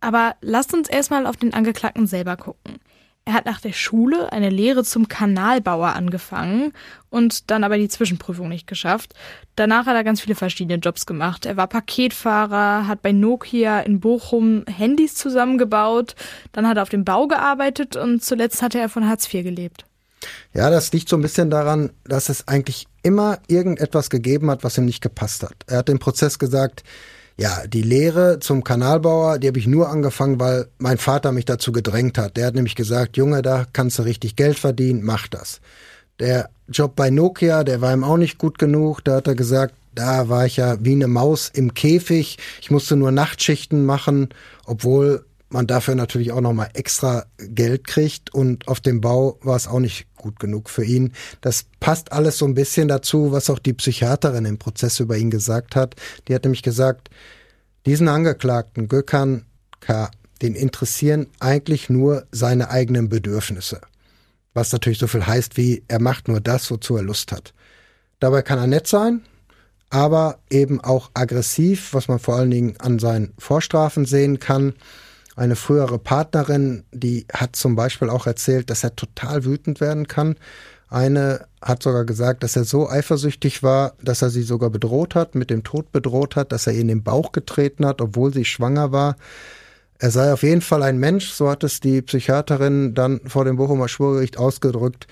[0.00, 2.78] Aber lasst uns erstmal auf den Angeklagten selber gucken.
[3.28, 6.72] Er hat nach der Schule eine Lehre zum Kanalbauer angefangen
[7.10, 9.14] und dann aber die Zwischenprüfung nicht geschafft.
[9.56, 11.44] Danach hat er ganz viele verschiedene Jobs gemacht.
[11.44, 16.14] Er war Paketfahrer, hat bei Nokia in Bochum Handys zusammengebaut,
[16.52, 19.86] dann hat er auf dem Bau gearbeitet und zuletzt hatte er von Hartz IV gelebt.
[20.54, 24.78] Ja, das liegt so ein bisschen daran, dass es eigentlich immer irgendetwas gegeben hat, was
[24.78, 25.56] ihm nicht gepasst hat.
[25.66, 26.84] Er hat im Prozess gesagt,
[27.38, 31.70] ja, die Lehre zum Kanalbauer, die habe ich nur angefangen, weil mein Vater mich dazu
[31.70, 32.36] gedrängt hat.
[32.36, 35.60] Der hat nämlich gesagt, Junge, da kannst du richtig Geld verdienen, mach das.
[36.18, 39.04] Der Job bei Nokia, der war ihm auch nicht gut genug.
[39.04, 42.38] Da hat er gesagt, da war ich ja wie eine Maus im Käfig.
[42.62, 44.30] Ich musste nur Nachtschichten machen,
[44.64, 49.68] obwohl man dafür natürlich auch nochmal extra Geld kriegt und auf dem Bau war es
[49.68, 51.12] auch nicht gut genug für ihn.
[51.40, 55.30] Das passt alles so ein bisschen dazu, was auch die Psychiaterin im Prozess über ihn
[55.30, 55.94] gesagt hat.
[56.26, 57.10] Die hat nämlich gesagt,
[57.86, 59.44] diesen Angeklagten Gökhan
[59.80, 60.10] K.,
[60.42, 63.80] den interessieren eigentlich nur seine eigenen Bedürfnisse.
[64.52, 67.54] Was natürlich so viel heißt wie, er macht nur das, wozu er Lust hat.
[68.18, 69.22] Dabei kann er nett sein,
[69.90, 74.74] aber eben auch aggressiv, was man vor allen Dingen an seinen Vorstrafen sehen kann.
[75.36, 80.36] Eine frühere Partnerin, die hat zum Beispiel auch erzählt, dass er total wütend werden kann.
[80.88, 85.34] Eine hat sogar gesagt, dass er so eifersüchtig war, dass er sie sogar bedroht hat,
[85.34, 88.46] mit dem Tod bedroht hat, dass er ihr in den Bauch getreten hat, obwohl sie
[88.46, 89.16] schwanger war.
[89.98, 93.56] Er sei auf jeden Fall ein Mensch, so hat es die Psychiaterin dann vor dem
[93.56, 95.06] Bochumer Schwurgericht ausgedrückt,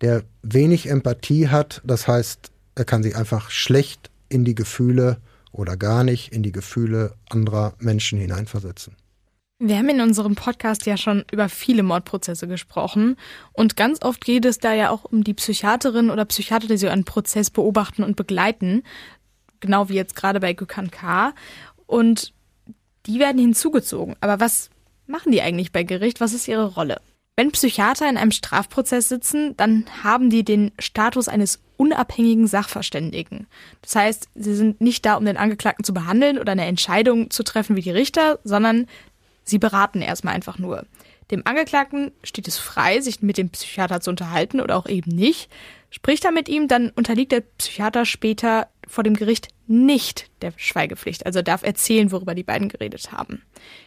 [0.00, 1.82] der wenig Empathie hat.
[1.84, 5.18] Das heißt, er kann sich einfach schlecht in die Gefühle
[5.52, 8.96] oder gar nicht in die Gefühle anderer Menschen hineinversetzen.
[9.60, 13.16] Wir haben in unserem Podcast ja schon über viele Mordprozesse gesprochen
[13.52, 16.86] und ganz oft geht es da ja auch um die Psychiaterin oder Psychiater, die so
[16.86, 18.84] einen Prozess beobachten und begleiten,
[19.58, 21.34] genau wie jetzt gerade bei Gökhan K.
[21.86, 22.32] Und
[23.06, 24.14] die werden hinzugezogen.
[24.20, 24.70] Aber was
[25.08, 26.20] machen die eigentlich bei Gericht?
[26.20, 27.00] Was ist ihre Rolle?
[27.34, 33.46] Wenn Psychiater in einem Strafprozess sitzen, dann haben die den Status eines unabhängigen Sachverständigen.
[33.82, 37.42] Das heißt, sie sind nicht da, um den Angeklagten zu behandeln oder eine Entscheidung zu
[37.44, 38.86] treffen wie die Richter, sondern
[39.48, 40.84] Sie beraten erstmal einfach nur.
[41.30, 45.50] Dem Angeklagten steht es frei, sich mit dem Psychiater zu unterhalten oder auch eben nicht.
[45.90, 51.26] Spricht er mit ihm, dann unterliegt der Psychiater später vor dem Gericht nicht der Schweigepflicht,
[51.26, 53.42] also darf erzählen, worüber die beiden geredet haben.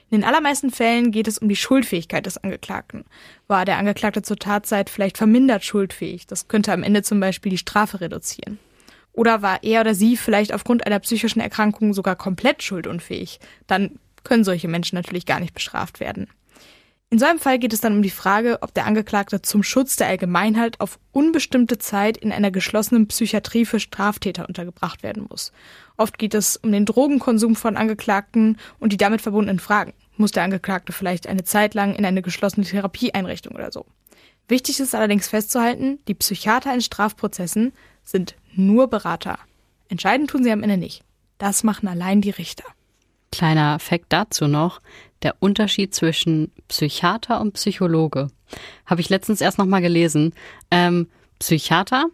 [0.10, 3.06] In den allermeisten Fällen geht es um die Schuldfähigkeit des Angeklagten.
[3.47, 6.28] War der Angeklagte zur Tatzeit vielleicht vermindert schuldfähig?
[6.28, 8.60] Das könnte am Ende zum Beispiel die Strafe reduzieren.
[9.13, 13.39] Oder war er oder sie vielleicht aufgrund einer psychischen Erkrankung sogar komplett schuldunfähig?
[13.67, 16.27] Dann können solche Menschen natürlich gar nicht bestraft werden.
[17.13, 19.97] In so einem Fall geht es dann um die Frage, ob der Angeklagte zum Schutz
[19.97, 25.51] der Allgemeinheit auf unbestimmte Zeit in einer geschlossenen Psychiatrie für Straftäter untergebracht werden muss.
[25.97, 29.91] Oft geht es um den Drogenkonsum von Angeklagten und die damit verbundenen Fragen.
[30.15, 33.86] Muss der Angeklagte vielleicht eine Zeit lang in eine geschlossene Therapieeinrichtung oder so?
[34.47, 37.73] Wichtig ist allerdings festzuhalten, die Psychiater in Strafprozessen
[38.05, 39.38] sind nur Berater.
[39.89, 41.03] Entscheiden tun sie am Ende nicht.
[41.38, 42.63] Das machen allein die Richter.
[43.31, 44.81] Kleiner Fakt dazu noch,
[45.23, 48.27] der Unterschied zwischen Psychiater und Psychologe.
[48.85, 50.33] Habe ich letztens erst nochmal gelesen.
[50.69, 51.07] Ähm,
[51.39, 52.05] Psychiater,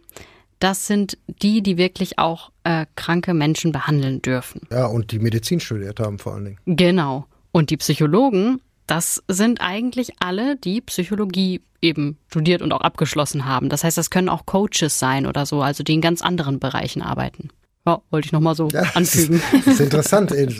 [0.58, 4.62] das sind die, die wirklich auch äh, kranke Menschen behandeln dürfen.
[4.70, 6.58] Ja, und die Medizin studiert haben vor allen Dingen.
[6.66, 7.26] Genau.
[7.52, 13.68] Und die Psychologen, das sind eigentlich alle, die Psychologie eben studiert und auch abgeschlossen haben.
[13.68, 17.02] Das heißt, das können auch Coaches sein oder so, also die in ganz anderen Bereichen
[17.02, 17.50] arbeiten.
[17.86, 19.40] Ja, wollte ich nochmal so ja, anfügen.
[19.40, 20.32] Das ist, das ist interessant.
[20.32, 20.50] In,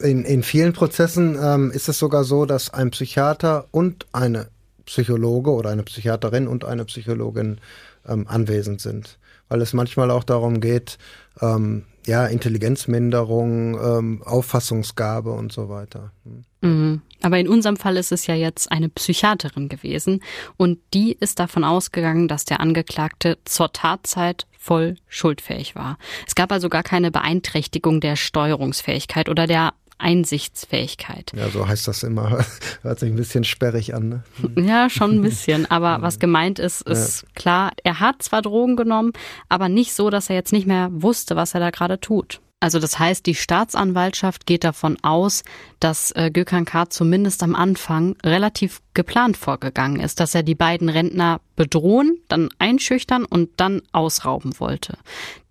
[0.00, 4.48] in, in, vielen Prozessen ähm, ist es sogar so, dass ein Psychiater und eine
[4.86, 7.60] Psychologe oder eine Psychiaterin und eine Psychologin
[8.06, 9.18] ähm, anwesend sind.
[9.48, 10.98] Weil es manchmal auch darum geht,
[11.40, 16.12] ähm, ja, Intelligenzminderung, ähm, Auffassungsgabe und so weiter.
[16.24, 16.44] Hm.
[16.60, 17.02] Mhm.
[17.20, 20.22] Aber in unserem Fall ist es ja jetzt eine Psychiaterin gewesen
[20.56, 25.98] und die ist davon ausgegangen, dass der Angeklagte zur Tatzeit voll schuldfähig war.
[26.26, 31.32] Es gab also gar keine Beeinträchtigung der Steuerungsfähigkeit oder der Einsichtsfähigkeit.
[31.36, 32.44] Ja, so heißt das immer.
[32.82, 34.08] Hört sich ein bisschen sperrig an.
[34.08, 34.22] Ne?
[34.66, 35.70] Ja, schon ein bisschen.
[35.70, 37.28] Aber was gemeint ist, ist ja.
[37.34, 39.12] klar, er hat zwar Drogen genommen,
[39.48, 42.40] aber nicht so, dass er jetzt nicht mehr wusste, was er da gerade tut.
[42.60, 45.44] Also das heißt, die Staatsanwaltschaft geht davon aus,
[45.78, 46.90] dass äh, Gökhan K.
[46.90, 53.24] zumindest am Anfang relativ geplant vorgegangen ist, dass er die beiden Rentner bedrohen, dann einschüchtern
[53.24, 54.98] und dann ausrauben wollte.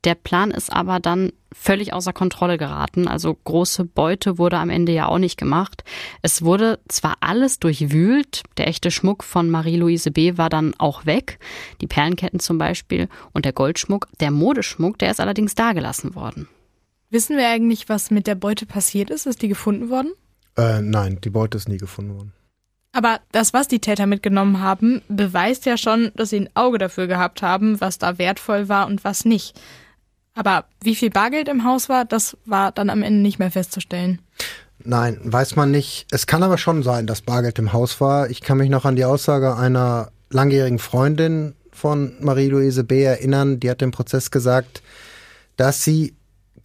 [0.04, 3.08] Der Plan ist aber dann völlig außer Kontrolle geraten.
[3.08, 5.86] Also große Beute wurde am Ende ja auch nicht gemacht.
[6.22, 10.38] Es wurde zwar alles durchwühlt, der echte Schmuck von Marie-Louise B.
[10.38, 11.40] war dann auch weg,
[11.80, 14.10] die Perlenketten zum Beispiel und der Goldschmuck.
[14.20, 16.50] Der Modeschmuck, der ist allerdings dagelassen worden.
[17.10, 19.26] Wissen wir eigentlich, was mit der Beute passiert ist?
[19.26, 20.12] Ist die gefunden worden?
[20.58, 22.34] Äh, nein, die Beute ist nie gefunden worden.
[22.92, 27.08] Aber das, was die Täter mitgenommen haben, beweist ja schon, dass sie ein Auge dafür
[27.08, 29.60] gehabt haben, was da wertvoll war und was nicht.
[30.34, 34.20] Aber wie viel Bargeld im Haus war, das war dann am Ende nicht mehr festzustellen.
[34.84, 36.08] Nein, weiß man nicht.
[36.12, 38.30] Es kann aber schon sein, dass Bargeld im Haus war.
[38.30, 43.04] Ich kann mich noch an die Aussage einer langjährigen Freundin von Marie-Louise B.
[43.04, 43.60] erinnern.
[43.60, 44.82] Die hat im Prozess gesagt,
[45.56, 46.17] dass sie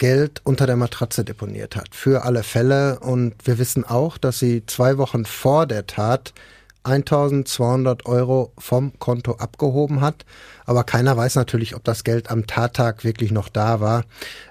[0.03, 1.95] Geld unter der Matratze deponiert hat.
[1.95, 2.99] Für alle Fälle.
[2.99, 6.35] Und wir wissen auch, dass sie zwei Wochen vor der Tat
[6.83, 10.27] 1200 Euro vom Konto abgehoben hat.
[10.65, 14.03] Aber keiner weiß natürlich, ob das Geld am Tattag wirklich noch da war.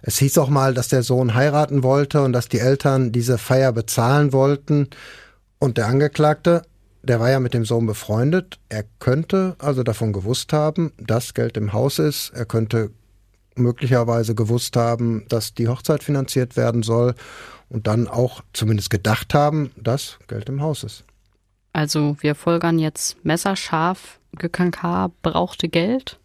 [0.01, 3.73] Es hieß auch mal, dass der Sohn heiraten wollte und dass die Eltern diese Feier
[3.73, 4.87] bezahlen wollten.
[5.59, 6.61] Und der Angeklagte,
[7.03, 8.57] der war ja mit dem Sohn befreundet.
[8.69, 12.31] Er könnte also davon gewusst haben, dass Geld im Haus ist.
[12.33, 12.91] Er könnte
[13.61, 17.15] möglicherweise gewusst haben, dass die Hochzeit finanziert werden soll
[17.69, 21.05] und dann auch zumindest gedacht haben, dass Geld im Haus ist.
[21.73, 25.11] Also wir folgern jetzt messerscharf, Gökhan K.
[25.21, 26.19] brauchte Geld?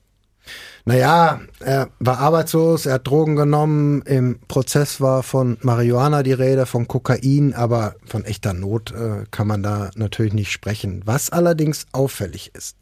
[0.84, 6.66] Naja, er war arbeitslos, er hat Drogen genommen, im Prozess war von Marihuana die Rede,
[6.66, 11.02] von Kokain, aber von echter Not äh, kann man da natürlich nicht sprechen.
[11.04, 12.76] Was allerdings auffällig ist,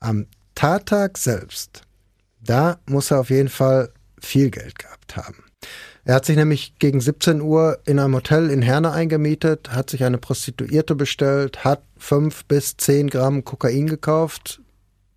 [0.00, 1.82] am Tattag selbst
[2.44, 5.44] da muss er auf jeden Fall viel Geld gehabt haben.
[6.04, 10.04] Er hat sich nämlich gegen 17 Uhr in einem Hotel in Herne eingemietet, hat sich
[10.04, 14.60] eine Prostituierte bestellt, hat fünf bis zehn Gramm Kokain gekauft.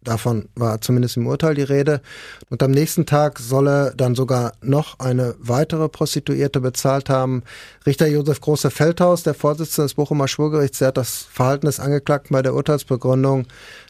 [0.02, 2.02] Davon war zumindest im Urteil die Rede.
[2.50, 7.44] Und am nächsten Tag soll er dann sogar noch eine weitere Prostituierte bezahlt haben.
[7.86, 12.42] Richter Josef Große-Feldhaus, der Vorsitzende des Bochumer Schwurgerichts, der hat das Verhalten des Angeklagten bei
[12.42, 13.48] der Urteilsbegründung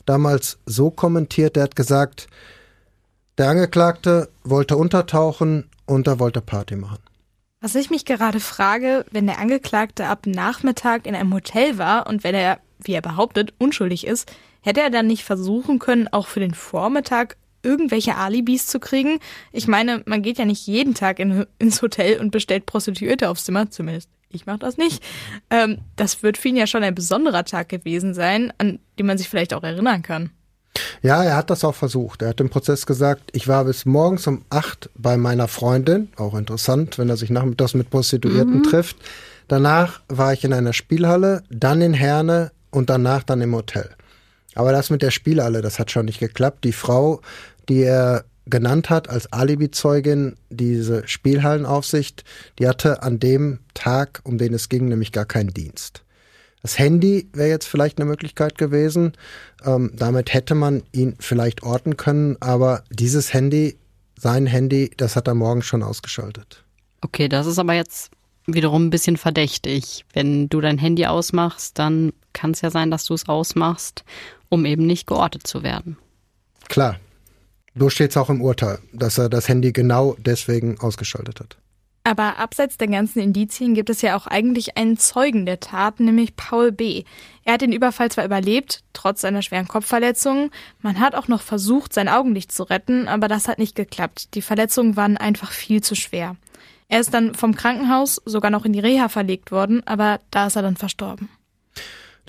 [0.07, 1.55] damals so kommentiert.
[1.55, 2.27] Er hat gesagt,
[3.37, 6.99] der Angeklagte wollte untertauchen und er wollte Party machen.
[7.59, 12.23] Was ich mich gerade frage, wenn der Angeklagte ab Nachmittag in einem Hotel war und
[12.23, 16.39] wenn er, wie er behauptet, unschuldig ist, hätte er dann nicht versuchen können, auch für
[16.39, 19.19] den Vormittag irgendwelche Alibis zu kriegen?
[19.51, 23.45] Ich meine, man geht ja nicht jeden Tag in, ins Hotel und bestellt Prostituierte aufs
[23.45, 25.01] Zimmer, zumindest ich mache das nicht.
[25.49, 29.17] Ähm, das wird für ihn ja schon ein besonderer Tag gewesen sein, an den man
[29.17, 30.31] sich vielleicht auch erinnern kann.
[31.01, 32.21] Ja, er hat das auch versucht.
[32.21, 36.09] Er hat im Prozess gesagt, ich war bis morgens um acht bei meiner Freundin.
[36.15, 38.63] Auch interessant, wenn er sich nachmittags mit Prostituierten mhm.
[38.63, 38.97] trifft.
[39.47, 43.89] Danach war ich in einer Spielhalle, dann in Herne und danach dann im Hotel.
[44.55, 46.63] Aber das mit der Spielhalle, das hat schon nicht geklappt.
[46.63, 47.21] Die Frau,
[47.69, 52.23] die er genannt hat als Alibi-Zeugin, diese Spielhallenaufsicht,
[52.59, 56.03] die hatte an dem Tag, um den es ging, nämlich gar keinen Dienst.
[56.67, 59.13] Das Handy wäre jetzt vielleicht eine Möglichkeit gewesen.
[59.63, 63.77] Ähm, damit hätte man ihn vielleicht orten können, aber dieses Handy,
[64.19, 66.65] sein Handy, das hat er morgen schon ausgeschaltet.
[66.99, 68.11] Okay, das ist aber jetzt
[68.47, 70.03] wiederum ein bisschen verdächtig.
[70.11, 74.03] Wenn du dein Handy ausmachst, dann kann es ja sein, dass du es ausmachst,
[74.49, 75.95] um eben nicht geortet zu werden.
[76.67, 76.99] Klar.
[77.75, 81.55] So steht es auch im Urteil, dass er das Handy genau deswegen ausgeschaltet hat.
[82.07, 86.37] Aber abseits der ganzen Indizien gibt es ja auch eigentlich einen Zeugen der Tat, nämlich
[86.37, 87.03] Paul B.
[87.43, 90.51] Er hat den Überfall zwar überlebt, trotz seiner schweren Kopfverletzungen.
[90.81, 94.35] Man hat auch noch versucht, sein Augenlicht zu retten, aber das hat nicht geklappt.
[94.35, 96.37] Die Verletzungen waren einfach viel zu schwer.
[96.87, 100.55] Er ist dann vom Krankenhaus sogar noch in die Reha verlegt worden, aber da ist
[100.55, 101.27] er dann verstorben.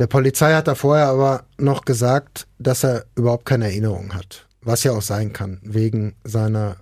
[0.00, 4.48] Der Polizei hat da vorher aber noch gesagt, dass er überhaupt keine Erinnerung hat.
[4.60, 6.78] Was ja auch sein kann, wegen seiner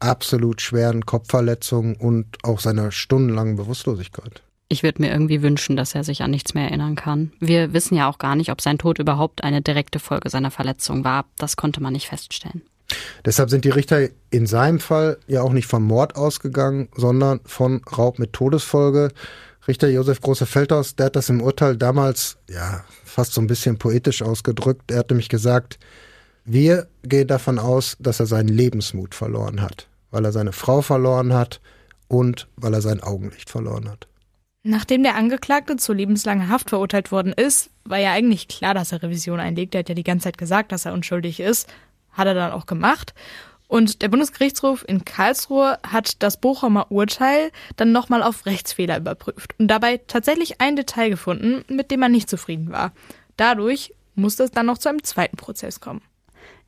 [0.00, 4.42] absolut schweren Kopfverletzungen und auch seiner stundenlangen Bewusstlosigkeit.
[4.72, 7.32] Ich würde mir irgendwie wünschen, dass er sich an nichts mehr erinnern kann.
[7.40, 11.02] Wir wissen ja auch gar nicht, ob sein Tod überhaupt eine direkte Folge seiner Verletzung
[11.02, 11.26] war.
[11.38, 12.62] Das konnte man nicht feststellen.
[13.24, 17.82] Deshalb sind die Richter in seinem Fall ja auch nicht vom Mord ausgegangen, sondern von
[17.96, 19.10] Raub mit Todesfolge.
[19.66, 24.22] Richter Josef Große-Feldhaus, der hat das im Urteil damals ja fast so ein bisschen poetisch
[24.22, 24.90] ausgedrückt.
[24.90, 25.80] Er hat nämlich gesagt,
[26.44, 31.32] wir gehen davon aus, dass er seinen Lebensmut verloren hat weil er seine Frau verloren
[31.32, 31.60] hat
[32.08, 34.08] und weil er sein Augenlicht verloren hat.
[34.62, 39.02] Nachdem der Angeklagte zu lebenslanger Haft verurteilt worden ist, war ja eigentlich klar, dass er
[39.02, 39.74] Revision einlegt.
[39.74, 41.72] Er hat ja die ganze Zeit gesagt, dass er unschuldig ist.
[42.12, 43.14] Hat er dann auch gemacht.
[43.68, 49.68] Und der Bundesgerichtshof in Karlsruhe hat das Bochumer Urteil dann nochmal auf Rechtsfehler überprüft und
[49.68, 52.92] dabei tatsächlich ein Detail gefunden, mit dem man nicht zufrieden war.
[53.36, 56.02] Dadurch musste es dann noch zu einem zweiten Prozess kommen.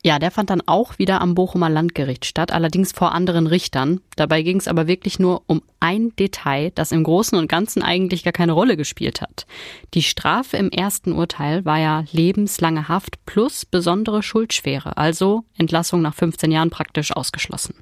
[0.04, 4.00] Ja, der fand dann auch wieder am Bochumer Landgericht statt, allerdings vor anderen Richtern.
[4.16, 8.22] Dabei ging es aber wirklich nur um ein Detail, das im Großen und Ganzen eigentlich
[8.22, 9.46] gar keine Rolle gespielt hat.
[9.94, 16.14] Die Strafe im ersten Urteil war ja lebenslange Haft plus besondere Schuldschwere, also Entlassung nach
[16.14, 17.74] 15 Jahren praktisch ausgeschlossen.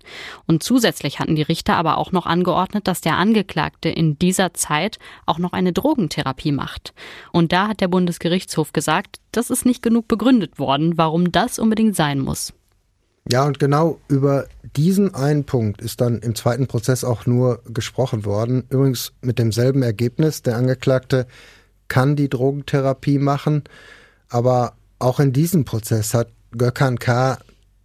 [0.47, 4.99] Und zusätzlich hatten die Richter aber auch noch angeordnet, dass der Angeklagte in dieser Zeit
[5.27, 6.95] auch noch eine Drogentherapie macht.
[7.33, 11.97] Und da hat der Bundesgerichtshof gesagt, das ist nicht genug begründet worden, warum das unbedingt
[11.97, 12.55] sein muss.
[13.29, 18.25] Ja, und genau über diesen einen Punkt ist dann im zweiten Prozess auch nur gesprochen
[18.25, 18.65] worden.
[18.71, 20.43] Übrigens mit demselben Ergebnis.
[20.43, 21.27] Der Angeklagte
[21.89, 23.65] kann die Drogentherapie machen,
[24.29, 27.39] aber auch in diesem Prozess hat Gökhan K.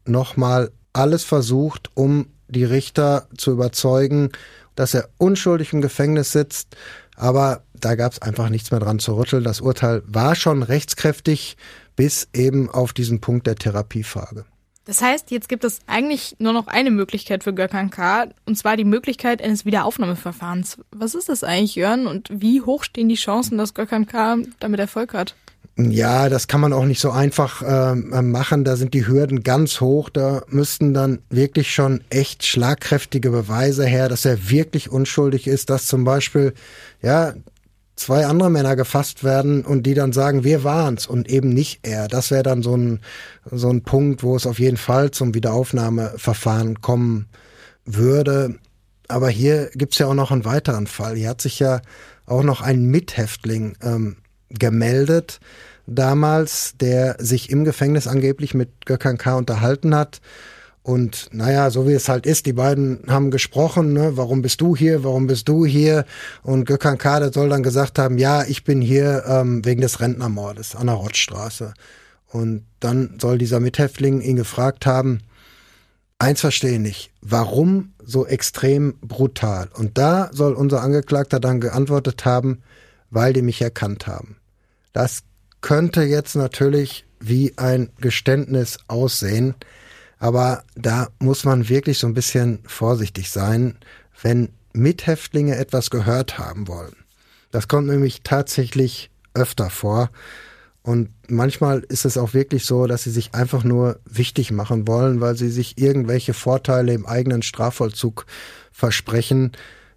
[0.05, 4.29] nochmal alles versucht, um die Richter zu überzeugen,
[4.75, 6.75] dass er unschuldig im Gefängnis sitzt.
[7.15, 9.43] Aber da gab es einfach nichts mehr dran zu rütteln.
[9.43, 11.57] Das Urteil war schon rechtskräftig
[11.95, 14.45] bis eben auf diesen Punkt der Therapiefrage.
[14.85, 18.77] Das heißt, jetzt gibt es eigentlich nur noch eine Möglichkeit für Gökhan K., und zwar
[18.77, 20.77] die Möglichkeit eines Wiederaufnahmeverfahrens.
[20.91, 24.37] Was ist das eigentlich, Jörn, und wie hoch stehen die Chancen, dass Gökhan K.
[24.59, 25.35] damit Erfolg hat?
[25.77, 28.63] Ja, das kann man auch nicht so einfach äh, machen.
[28.63, 30.09] Da sind die Hürden ganz hoch.
[30.09, 35.87] Da müssten dann wirklich schon echt schlagkräftige Beweise her, dass er wirklich unschuldig ist, dass
[35.87, 36.53] zum Beispiel
[37.01, 37.33] ja
[37.95, 42.07] zwei andere Männer gefasst werden und die dann sagen, wir waren's und eben nicht er.
[42.07, 42.99] Das wäre dann so ein,
[43.49, 47.27] so ein Punkt, wo es auf jeden Fall zum Wiederaufnahmeverfahren kommen
[47.85, 48.55] würde.
[49.07, 51.15] Aber hier gibt's ja auch noch einen weiteren Fall.
[51.15, 51.81] Hier hat sich ja
[52.25, 54.17] auch noch ein Mithäftling ähm,
[54.49, 55.39] gemeldet
[55.87, 59.35] damals, der sich im Gefängnis angeblich mit Gökhan K.
[59.35, 60.19] unterhalten hat
[60.85, 64.75] und naja, so wie es halt ist, die beiden haben gesprochen, ne, warum bist du
[64.75, 66.05] hier, warum bist du hier?
[66.43, 70.75] Und Gökhan Kader soll dann gesagt haben, ja, ich bin hier ähm, wegen des Rentnermordes
[70.75, 71.73] an der Rottstraße.
[72.27, 75.21] Und dann soll dieser Mithäftling ihn gefragt haben,
[76.19, 79.69] eins verstehe ich nicht, warum so extrem brutal?
[79.73, 82.61] Und da soll unser Angeklagter dann geantwortet haben,
[83.09, 84.37] weil die mich erkannt haben.
[84.93, 85.23] Das
[85.61, 89.55] könnte jetzt natürlich wie ein Geständnis aussehen.
[90.19, 93.77] Aber da muss man wirklich so ein bisschen vorsichtig sein,
[94.21, 96.95] wenn Mithäftlinge etwas gehört haben wollen.
[97.51, 100.09] Das kommt nämlich tatsächlich öfter vor.
[100.81, 105.19] Und manchmal ist es auch wirklich so, dass sie sich einfach nur wichtig machen wollen,
[105.19, 108.25] weil sie sich irgendwelche Vorteile im eigenen Strafvollzug
[108.71, 109.53] versprechen.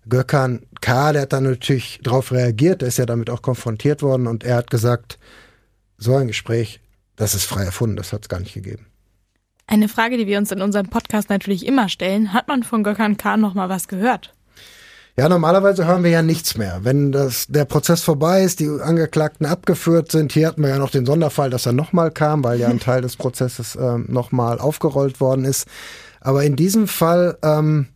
[0.09, 4.27] Gökhan K., der hat dann natürlich darauf reagiert, der ist ja damit auch konfrontiert worden
[4.27, 5.19] und er hat gesagt,
[5.99, 6.81] so ein Gespräch,
[7.17, 8.88] das ist frei erfunden, das hat es gar nicht gegeben.
[9.71, 13.19] Eine Frage, die wir uns in unserem Podcast natürlich immer stellen, hat man von Gökhan
[13.19, 14.33] Khan noch mal was gehört?
[15.19, 16.81] Ja, normalerweise hören wir ja nichts mehr.
[16.85, 20.91] Wenn das, der Prozess vorbei ist, die Angeklagten abgeführt sind, hier hatten wir ja noch
[20.91, 25.21] den Sonderfall, dass er nochmal kam, weil ja ein Teil des Prozesses ähm, nochmal aufgerollt
[25.21, 25.69] worden ist.
[26.23, 27.89] Aber in diesem Fall, ähm,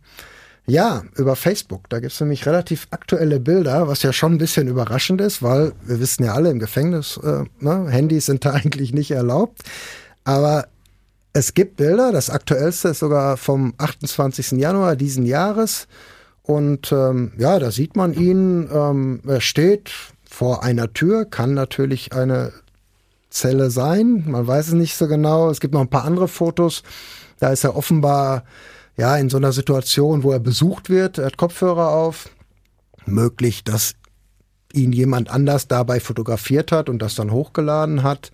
[0.67, 1.89] ja, über Facebook.
[1.89, 5.99] Da gibt's nämlich relativ aktuelle Bilder, was ja schon ein bisschen überraschend ist, weil wir
[5.99, 9.63] wissen ja alle im Gefängnis, äh, ne, Handys sind da eigentlich nicht erlaubt.
[10.23, 10.67] Aber
[11.33, 14.51] es gibt Bilder, das aktuellste ist sogar vom 28.
[14.51, 15.87] Januar diesen Jahres.
[16.43, 19.91] Und ähm, ja, da sieht man ihn, ähm, er steht
[20.29, 22.53] vor einer Tür, kann natürlich eine
[23.29, 25.49] Zelle sein, man weiß es nicht so genau.
[25.49, 26.83] Es gibt noch ein paar andere Fotos.
[27.39, 28.43] Da ist er offenbar
[28.95, 32.29] ja, in so einer Situation, wo er besucht wird, er hat Kopfhörer auf,
[33.05, 33.95] möglich, dass
[34.71, 38.31] ihn jemand anders dabei fotografiert hat und das dann hochgeladen hat.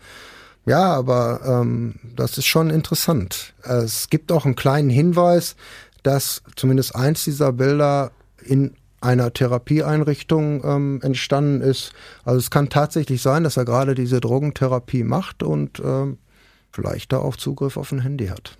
[0.69, 3.55] Ja, aber ähm, das ist schon interessant.
[3.63, 5.55] Es gibt auch einen kleinen Hinweis,
[6.03, 8.11] dass zumindest eins dieser Bilder
[8.43, 11.93] in einer Therapieeinrichtung ähm, entstanden ist.
[12.23, 16.19] Also es kann tatsächlich sein, dass er gerade diese Drogentherapie macht und ähm,
[16.71, 18.55] vielleicht da auch Zugriff auf ein Handy hat.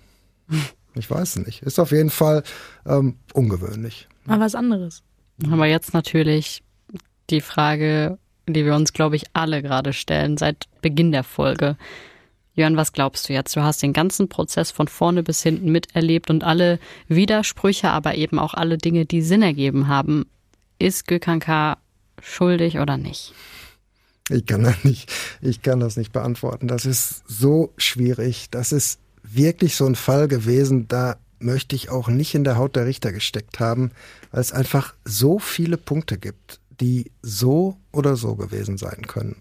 [0.96, 1.62] Ich weiß nicht.
[1.62, 2.42] Ist auf jeden Fall
[2.86, 4.08] ähm, ungewöhnlich.
[4.24, 5.04] Mal was anderes.
[5.48, 6.64] Aber jetzt natürlich
[7.30, 8.18] die Frage,
[8.52, 11.76] die wir uns, glaube ich, alle gerade stellen seit Beginn der Folge.
[12.54, 13.56] Jörn, was glaubst du jetzt?
[13.56, 16.78] Du hast den ganzen Prozess von vorne bis hinten miterlebt und alle
[17.08, 20.26] Widersprüche, aber eben auch alle Dinge, die Sinn ergeben haben.
[20.78, 21.78] Ist Gökhan K.
[22.20, 23.34] schuldig oder nicht?
[24.30, 26.68] Ich kann das nicht, ich kann das nicht beantworten.
[26.68, 28.48] Das ist so schwierig.
[28.50, 32.76] Das ist wirklich so ein Fall gewesen, da möchte ich auch nicht in der Haut
[32.76, 33.90] der Richter gesteckt haben,
[34.30, 39.36] weil es einfach so viele Punkte gibt, die so oder so gewesen sein können.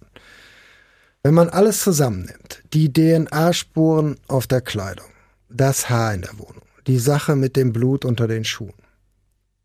[1.24, 5.08] Wenn man alles zusammennimmt, die DNA-Spuren auf der Kleidung,
[5.50, 8.74] das Haar in der Wohnung, die Sache mit dem Blut unter den Schuhen,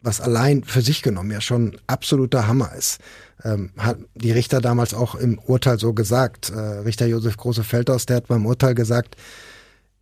[0.02, 2.98] was allein für sich genommen ja schon absoluter Hammer ist,
[3.42, 6.50] ähm, hat die Richter damals auch im Urteil so gesagt.
[6.50, 9.16] Äh, Richter Josef Große-Feldhaus, der hat beim Urteil gesagt,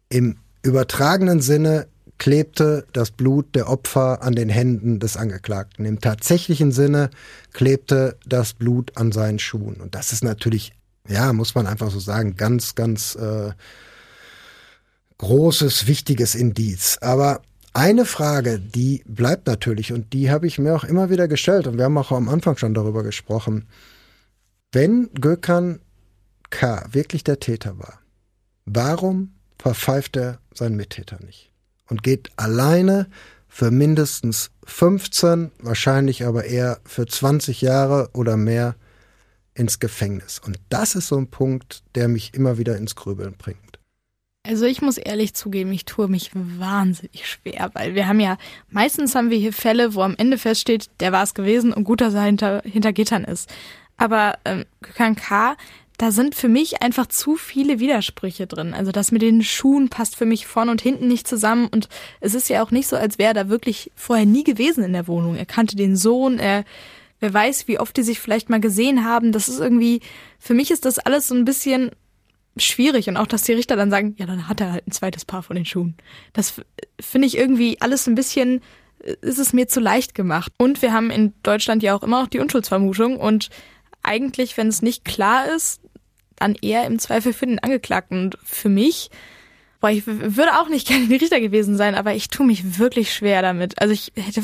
[0.09, 1.87] im übertragenen Sinne
[2.23, 5.85] klebte das Blut der Opfer an den Händen des Angeklagten.
[5.85, 7.11] Im tatsächlichen Sinne
[7.53, 9.81] klebte das Blut an seinen Schuhen.
[9.81, 10.73] Und das ist natürlich,
[11.09, 13.51] ja, muss man einfach so sagen, ganz, ganz äh,
[15.19, 16.97] großes, wichtiges Indiz.
[17.01, 17.43] Aber
[17.73, 21.77] eine Frage, die bleibt natürlich und die habe ich mir auch immer wieder gestellt und
[21.77, 23.67] wir haben auch am Anfang schon darüber gesprochen.
[24.71, 25.81] Wenn Gökhan
[26.51, 26.85] K.
[26.93, 27.99] wirklich der Täter war,
[28.65, 31.52] warum verpfeift er seinen Mittäter nicht?
[31.93, 33.07] Und geht alleine
[33.49, 38.77] für mindestens 15, wahrscheinlich aber eher für 20 Jahre oder mehr
[39.53, 40.39] ins Gefängnis.
[40.39, 43.79] Und das ist so ein Punkt, der mich immer wieder ins Grübeln bringt.
[44.49, 48.39] Also ich muss ehrlich zugeben, ich tue mich wahnsinnig schwer, weil wir haben ja,
[48.71, 52.01] meistens haben wir hier Fälle, wo am Ende feststeht, der war es gewesen und gut,
[52.01, 53.53] dass er hinter, hinter Gittern ist.
[53.99, 55.57] Aber ähm, Gökhan K.,
[56.03, 58.75] da sind für mich einfach zu viele Widersprüche drin.
[58.75, 61.89] Also das mit den Schuhen passt für mich vorne und hinten nicht zusammen und
[62.19, 64.95] es ist ja auch nicht so, als wäre er da wirklich vorher nie gewesen in
[64.95, 65.37] der Wohnung.
[65.37, 66.65] Er kannte den Sohn, er
[67.21, 69.31] wer weiß, wie oft die sich vielleicht mal gesehen haben.
[69.31, 70.01] Das ist irgendwie
[70.41, 71.93] für mich ist das alles so ein bisschen
[72.57, 75.25] schwierig und auch, dass die Richter dann sagen, ja, dann hat er halt ein zweites
[75.25, 75.95] Paar von den Schuhen.
[76.33, 76.55] Das
[76.99, 78.61] finde ich irgendwie alles ein bisschen
[79.21, 80.53] ist es mir zu leicht gemacht.
[80.59, 83.51] Und wir haben in Deutschland ja auch immer noch die Unschuldsvermutung und
[84.03, 85.81] eigentlich, wenn es nicht klar ist,
[86.43, 88.25] dann eher im Zweifel für den Angeklagten.
[88.25, 89.11] Und für mich,
[89.81, 93.43] boah, ich würde auch nicht gerne Richter gewesen sein, aber ich tue mich wirklich schwer
[93.43, 93.81] damit.
[93.81, 94.43] Also ich hätte,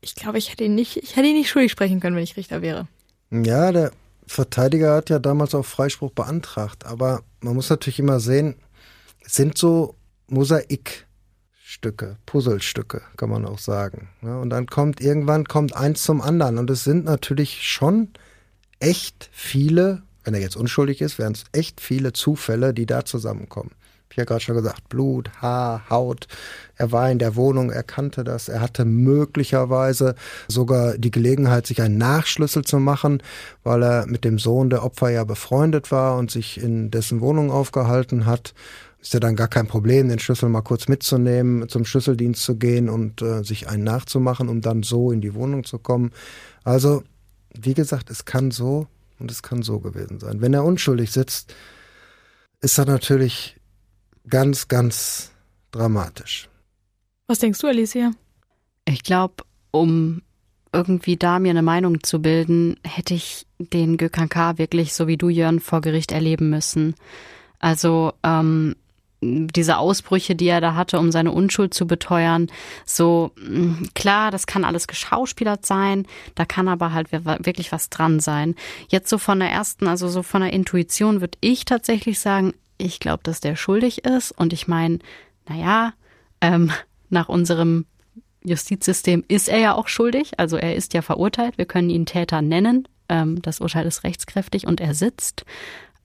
[0.00, 2.36] ich glaube, ich hätte ihn nicht, ich hätte ihn nicht schuldig sprechen können, wenn ich
[2.36, 2.86] Richter wäre.
[3.30, 3.92] Ja, der
[4.26, 8.56] Verteidiger hat ja damals auch Freispruch beantragt, aber man muss natürlich immer sehen,
[9.24, 9.96] es sind so
[10.28, 14.08] Mosaikstücke, Puzzlestücke, kann man auch sagen.
[14.22, 18.10] Ja, und dann kommt irgendwann kommt eins zum anderen und es sind natürlich schon
[18.78, 23.70] echt viele, wenn er jetzt unschuldig ist, wären es echt viele Zufälle, die da zusammenkommen.
[24.10, 26.26] Ich habe ja gerade schon gesagt, Blut, Haar, Haut.
[26.74, 28.48] Er war in der Wohnung, er kannte das.
[28.48, 30.16] Er hatte möglicherweise
[30.48, 33.22] sogar die Gelegenheit, sich einen Nachschlüssel zu machen,
[33.62, 37.52] weil er mit dem Sohn der Opfer ja befreundet war und sich in dessen Wohnung
[37.52, 38.52] aufgehalten hat.
[39.00, 42.88] Ist ja dann gar kein Problem, den Schlüssel mal kurz mitzunehmen, zum Schlüsseldienst zu gehen
[42.88, 46.10] und äh, sich einen nachzumachen, um dann so in die Wohnung zu kommen.
[46.64, 47.04] Also
[47.56, 48.88] wie gesagt, es kann so
[49.20, 50.40] und es kann so gewesen sein.
[50.40, 51.54] Wenn er unschuldig sitzt,
[52.60, 53.56] ist er natürlich
[54.28, 55.30] ganz, ganz
[55.70, 56.48] dramatisch.
[57.26, 58.12] Was denkst du, Alicia?
[58.86, 60.22] Ich glaube, um
[60.72, 64.58] irgendwie da mir eine Meinung zu bilden, hätte ich den Gökhan K.
[64.58, 66.94] wirklich so wie du, Jörn, vor Gericht erleben müssen.
[67.58, 68.76] Also ähm,
[69.20, 72.48] diese Ausbrüche, die er da hatte, um seine Unschuld zu beteuern.
[72.86, 78.20] So, mm, klar, das kann alles geschauspielert sein, da kann aber halt wirklich was dran
[78.20, 78.54] sein.
[78.88, 82.98] Jetzt so von der ersten, also so von der Intuition würde ich tatsächlich sagen, ich
[82.98, 84.32] glaube, dass der schuldig ist.
[84.32, 84.98] Und ich meine,
[85.48, 85.92] naja,
[86.40, 86.72] ähm,
[87.10, 87.84] nach unserem
[88.42, 90.38] Justizsystem ist er ja auch schuldig.
[90.38, 91.58] Also er ist ja verurteilt.
[91.58, 92.88] Wir können ihn Täter nennen.
[93.08, 95.44] Ähm, das Urteil ist rechtskräftig und er sitzt.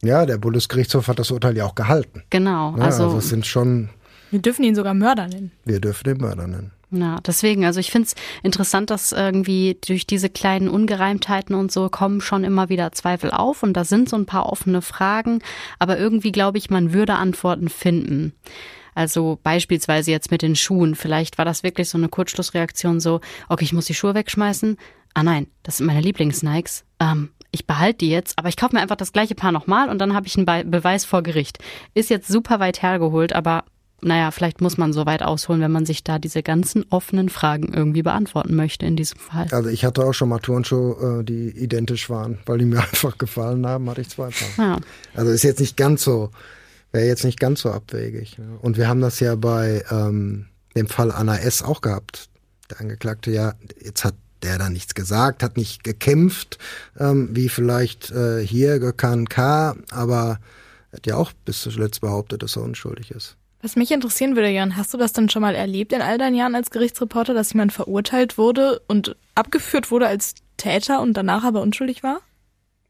[0.05, 2.23] Ja, der Bundesgerichtshof hat das Urteil ja auch gehalten.
[2.29, 2.75] Genau.
[2.77, 3.89] Ja, also, also es sind schon.
[4.31, 5.51] Wir dürfen ihn sogar Mörder nennen.
[5.65, 6.71] Wir dürfen ihn Mörder nennen.
[6.91, 11.89] Ja, deswegen, also ich finde es interessant, dass irgendwie durch diese kleinen Ungereimtheiten und so
[11.89, 15.39] kommen schon immer wieder Zweifel auf und da sind so ein paar offene Fragen,
[15.79, 18.33] aber irgendwie glaube ich, man würde Antworten finden.
[18.93, 20.95] Also beispielsweise jetzt mit den Schuhen.
[20.95, 24.77] Vielleicht war das wirklich so eine Kurzschlussreaktion so, okay, ich muss die Schuhe wegschmeißen.
[25.13, 26.85] Ah nein, das sind meine Lieblings-Nikes.
[26.99, 29.99] Ähm, ich behalte die jetzt, aber ich kaufe mir einfach das gleiche Paar nochmal und
[29.99, 31.57] dann habe ich einen Be Beweis vor Gericht.
[31.93, 33.63] Ist jetzt super weit hergeholt, aber
[34.01, 37.73] naja, vielleicht muss man so weit ausholen, wenn man sich da diese ganzen offenen Fragen
[37.73, 39.47] irgendwie beantworten möchte in diesem Fall.
[39.51, 43.17] Also ich hatte auch schon mal Turnschuhe, äh, die identisch waren, weil die mir einfach
[43.17, 44.65] gefallen haben, hatte ich zwei Paar.
[44.65, 44.77] Ja.
[45.15, 46.29] Also ist jetzt nicht ganz so,
[46.91, 48.37] wäre jetzt nicht ganz so abwegig.
[48.61, 51.63] Und wir haben das ja bei ähm, dem Fall Anna S.
[51.63, 52.29] auch gehabt.
[52.69, 56.57] Der Angeklagte ja, jetzt hat der da nichts gesagt, hat nicht gekämpft,
[56.99, 60.39] ähm, wie vielleicht äh, hier Gökhan K., aber
[60.93, 63.35] hat ja auch bis zuletzt behauptet, dass er unschuldig ist.
[63.61, 66.35] Was mich interessieren würde, Jan, hast du das denn schon mal erlebt in all deinen
[66.35, 71.61] Jahren als Gerichtsreporter, dass jemand verurteilt wurde und abgeführt wurde als Täter und danach aber
[71.61, 72.19] unschuldig war?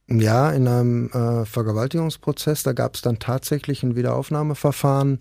[0.08, 5.20] Ja, in einem äh, Vergewaltigungsprozess, da gab es dann tatsächlich ein Wiederaufnahmeverfahren.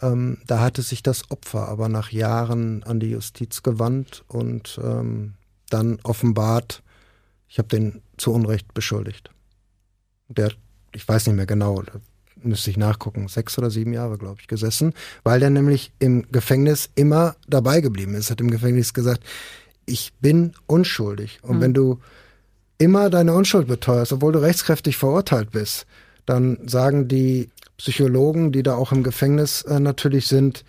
[0.00, 5.34] Ähm, da hatte sich das Opfer aber nach Jahren an die Justiz gewandt und ähm,
[5.70, 6.82] dann offenbart,
[7.48, 9.30] ich habe den zu Unrecht beschuldigt.
[10.28, 10.52] Der,
[10.92, 11.82] ich weiß nicht mehr genau,
[12.42, 16.90] müsste ich nachgucken, sechs oder sieben Jahre, glaube ich, gesessen, weil der nämlich im Gefängnis
[16.94, 19.24] immer dabei geblieben ist, hat im Gefängnis gesagt,
[19.86, 21.40] ich bin unschuldig.
[21.42, 21.60] Und mhm.
[21.60, 22.00] wenn du
[22.78, 25.86] immer deine Unschuld beteuerst, obwohl du rechtskräftig verurteilt bist,
[26.26, 30.64] dann sagen die Psychologen, die da auch im Gefängnis äh, natürlich sind,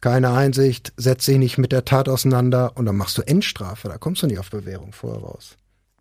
[0.00, 3.98] keine Einsicht, setz dich nicht mit der Tat auseinander und dann machst du Endstrafe, da
[3.98, 5.56] kommst du nicht auf Bewährung vorher raus.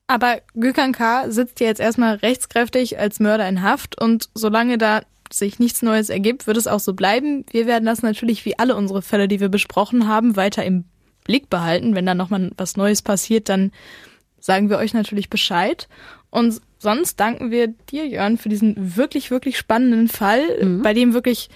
[0.07, 1.29] Aber Gökhan K.
[1.29, 6.09] sitzt ja jetzt erstmal rechtskräftig als Mörder in Haft und solange da sich nichts Neues
[6.09, 7.45] ergibt, wird es auch so bleiben.
[7.51, 10.85] Wir werden das natürlich wie alle unsere Fälle, die wir besprochen haben, weiter im
[11.25, 11.95] Blick behalten.
[11.95, 13.71] Wenn da nochmal was Neues passiert, dann
[14.39, 15.89] sagen wir euch natürlich Bescheid.
[16.29, 20.81] Und sonst danken wir dir, Jörn, für diesen wirklich, wirklich spannenden Fall, mhm.
[20.81, 21.49] bei dem wirklich,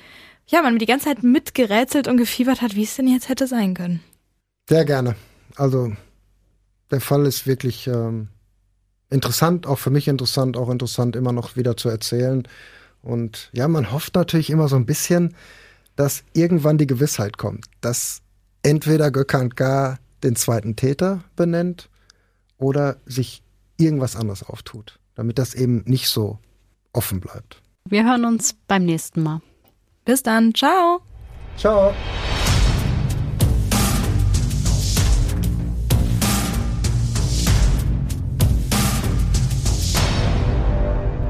[0.52, 3.74] ja, man die ganze Zeit mitgerätselt und gefiebert hat, wie es denn jetzt hätte sein
[3.74, 4.02] können.
[4.70, 5.16] Sehr gerne.
[5.56, 5.94] Also,
[6.92, 8.28] der Fall ist wirklich ähm,
[9.10, 12.48] interessant, auch für mich interessant, auch interessant immer noch wieder zu erzählen.
[13.02, 15.36] Und ja, man hofft natürlich immer so ein bisschen,
[15.96, 18.22] dass irgendwann die Gewissheit kommt, dass
[18.62, 19.98] entweder Gökhan K.
[20.24, 21.90] den zweiten Täter benennt
[22.58, 23.42] oder sich
[23.78, 26.40] irgendwas anderes auftut, damit das eben nicht so
[26.94, 27.62] offen bleibt.
[27.86, 29.42] Wir hören uns beim nächsten Mal.
[30.06, 30.54] Bis dann.
[30.54, 31.02] Ciao.
[31.58, 31.94] Ciao.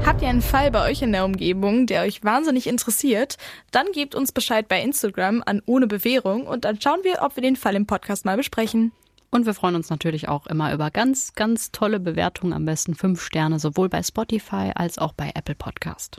[0.04, 3.36] Habt ihr einen Fall bei euch in der Umgebung, der euch wahnsinnig interessiert,
[3.70, 7.42] dann gebt uns Bescheid bei Instagram an ohne Bewährung und dann schauen wir, ob wir
[7.42, 8.92] den Fall im Podcast mal besprechen.
[9.30, 13.22] Und wir freuen uns natürlich auch immer über ganz, ganz tolle Bewertungen, am besten fünf
[13.22, 16.10] Sterne, sowohl bei Spotify als auch bei Apple Podcast.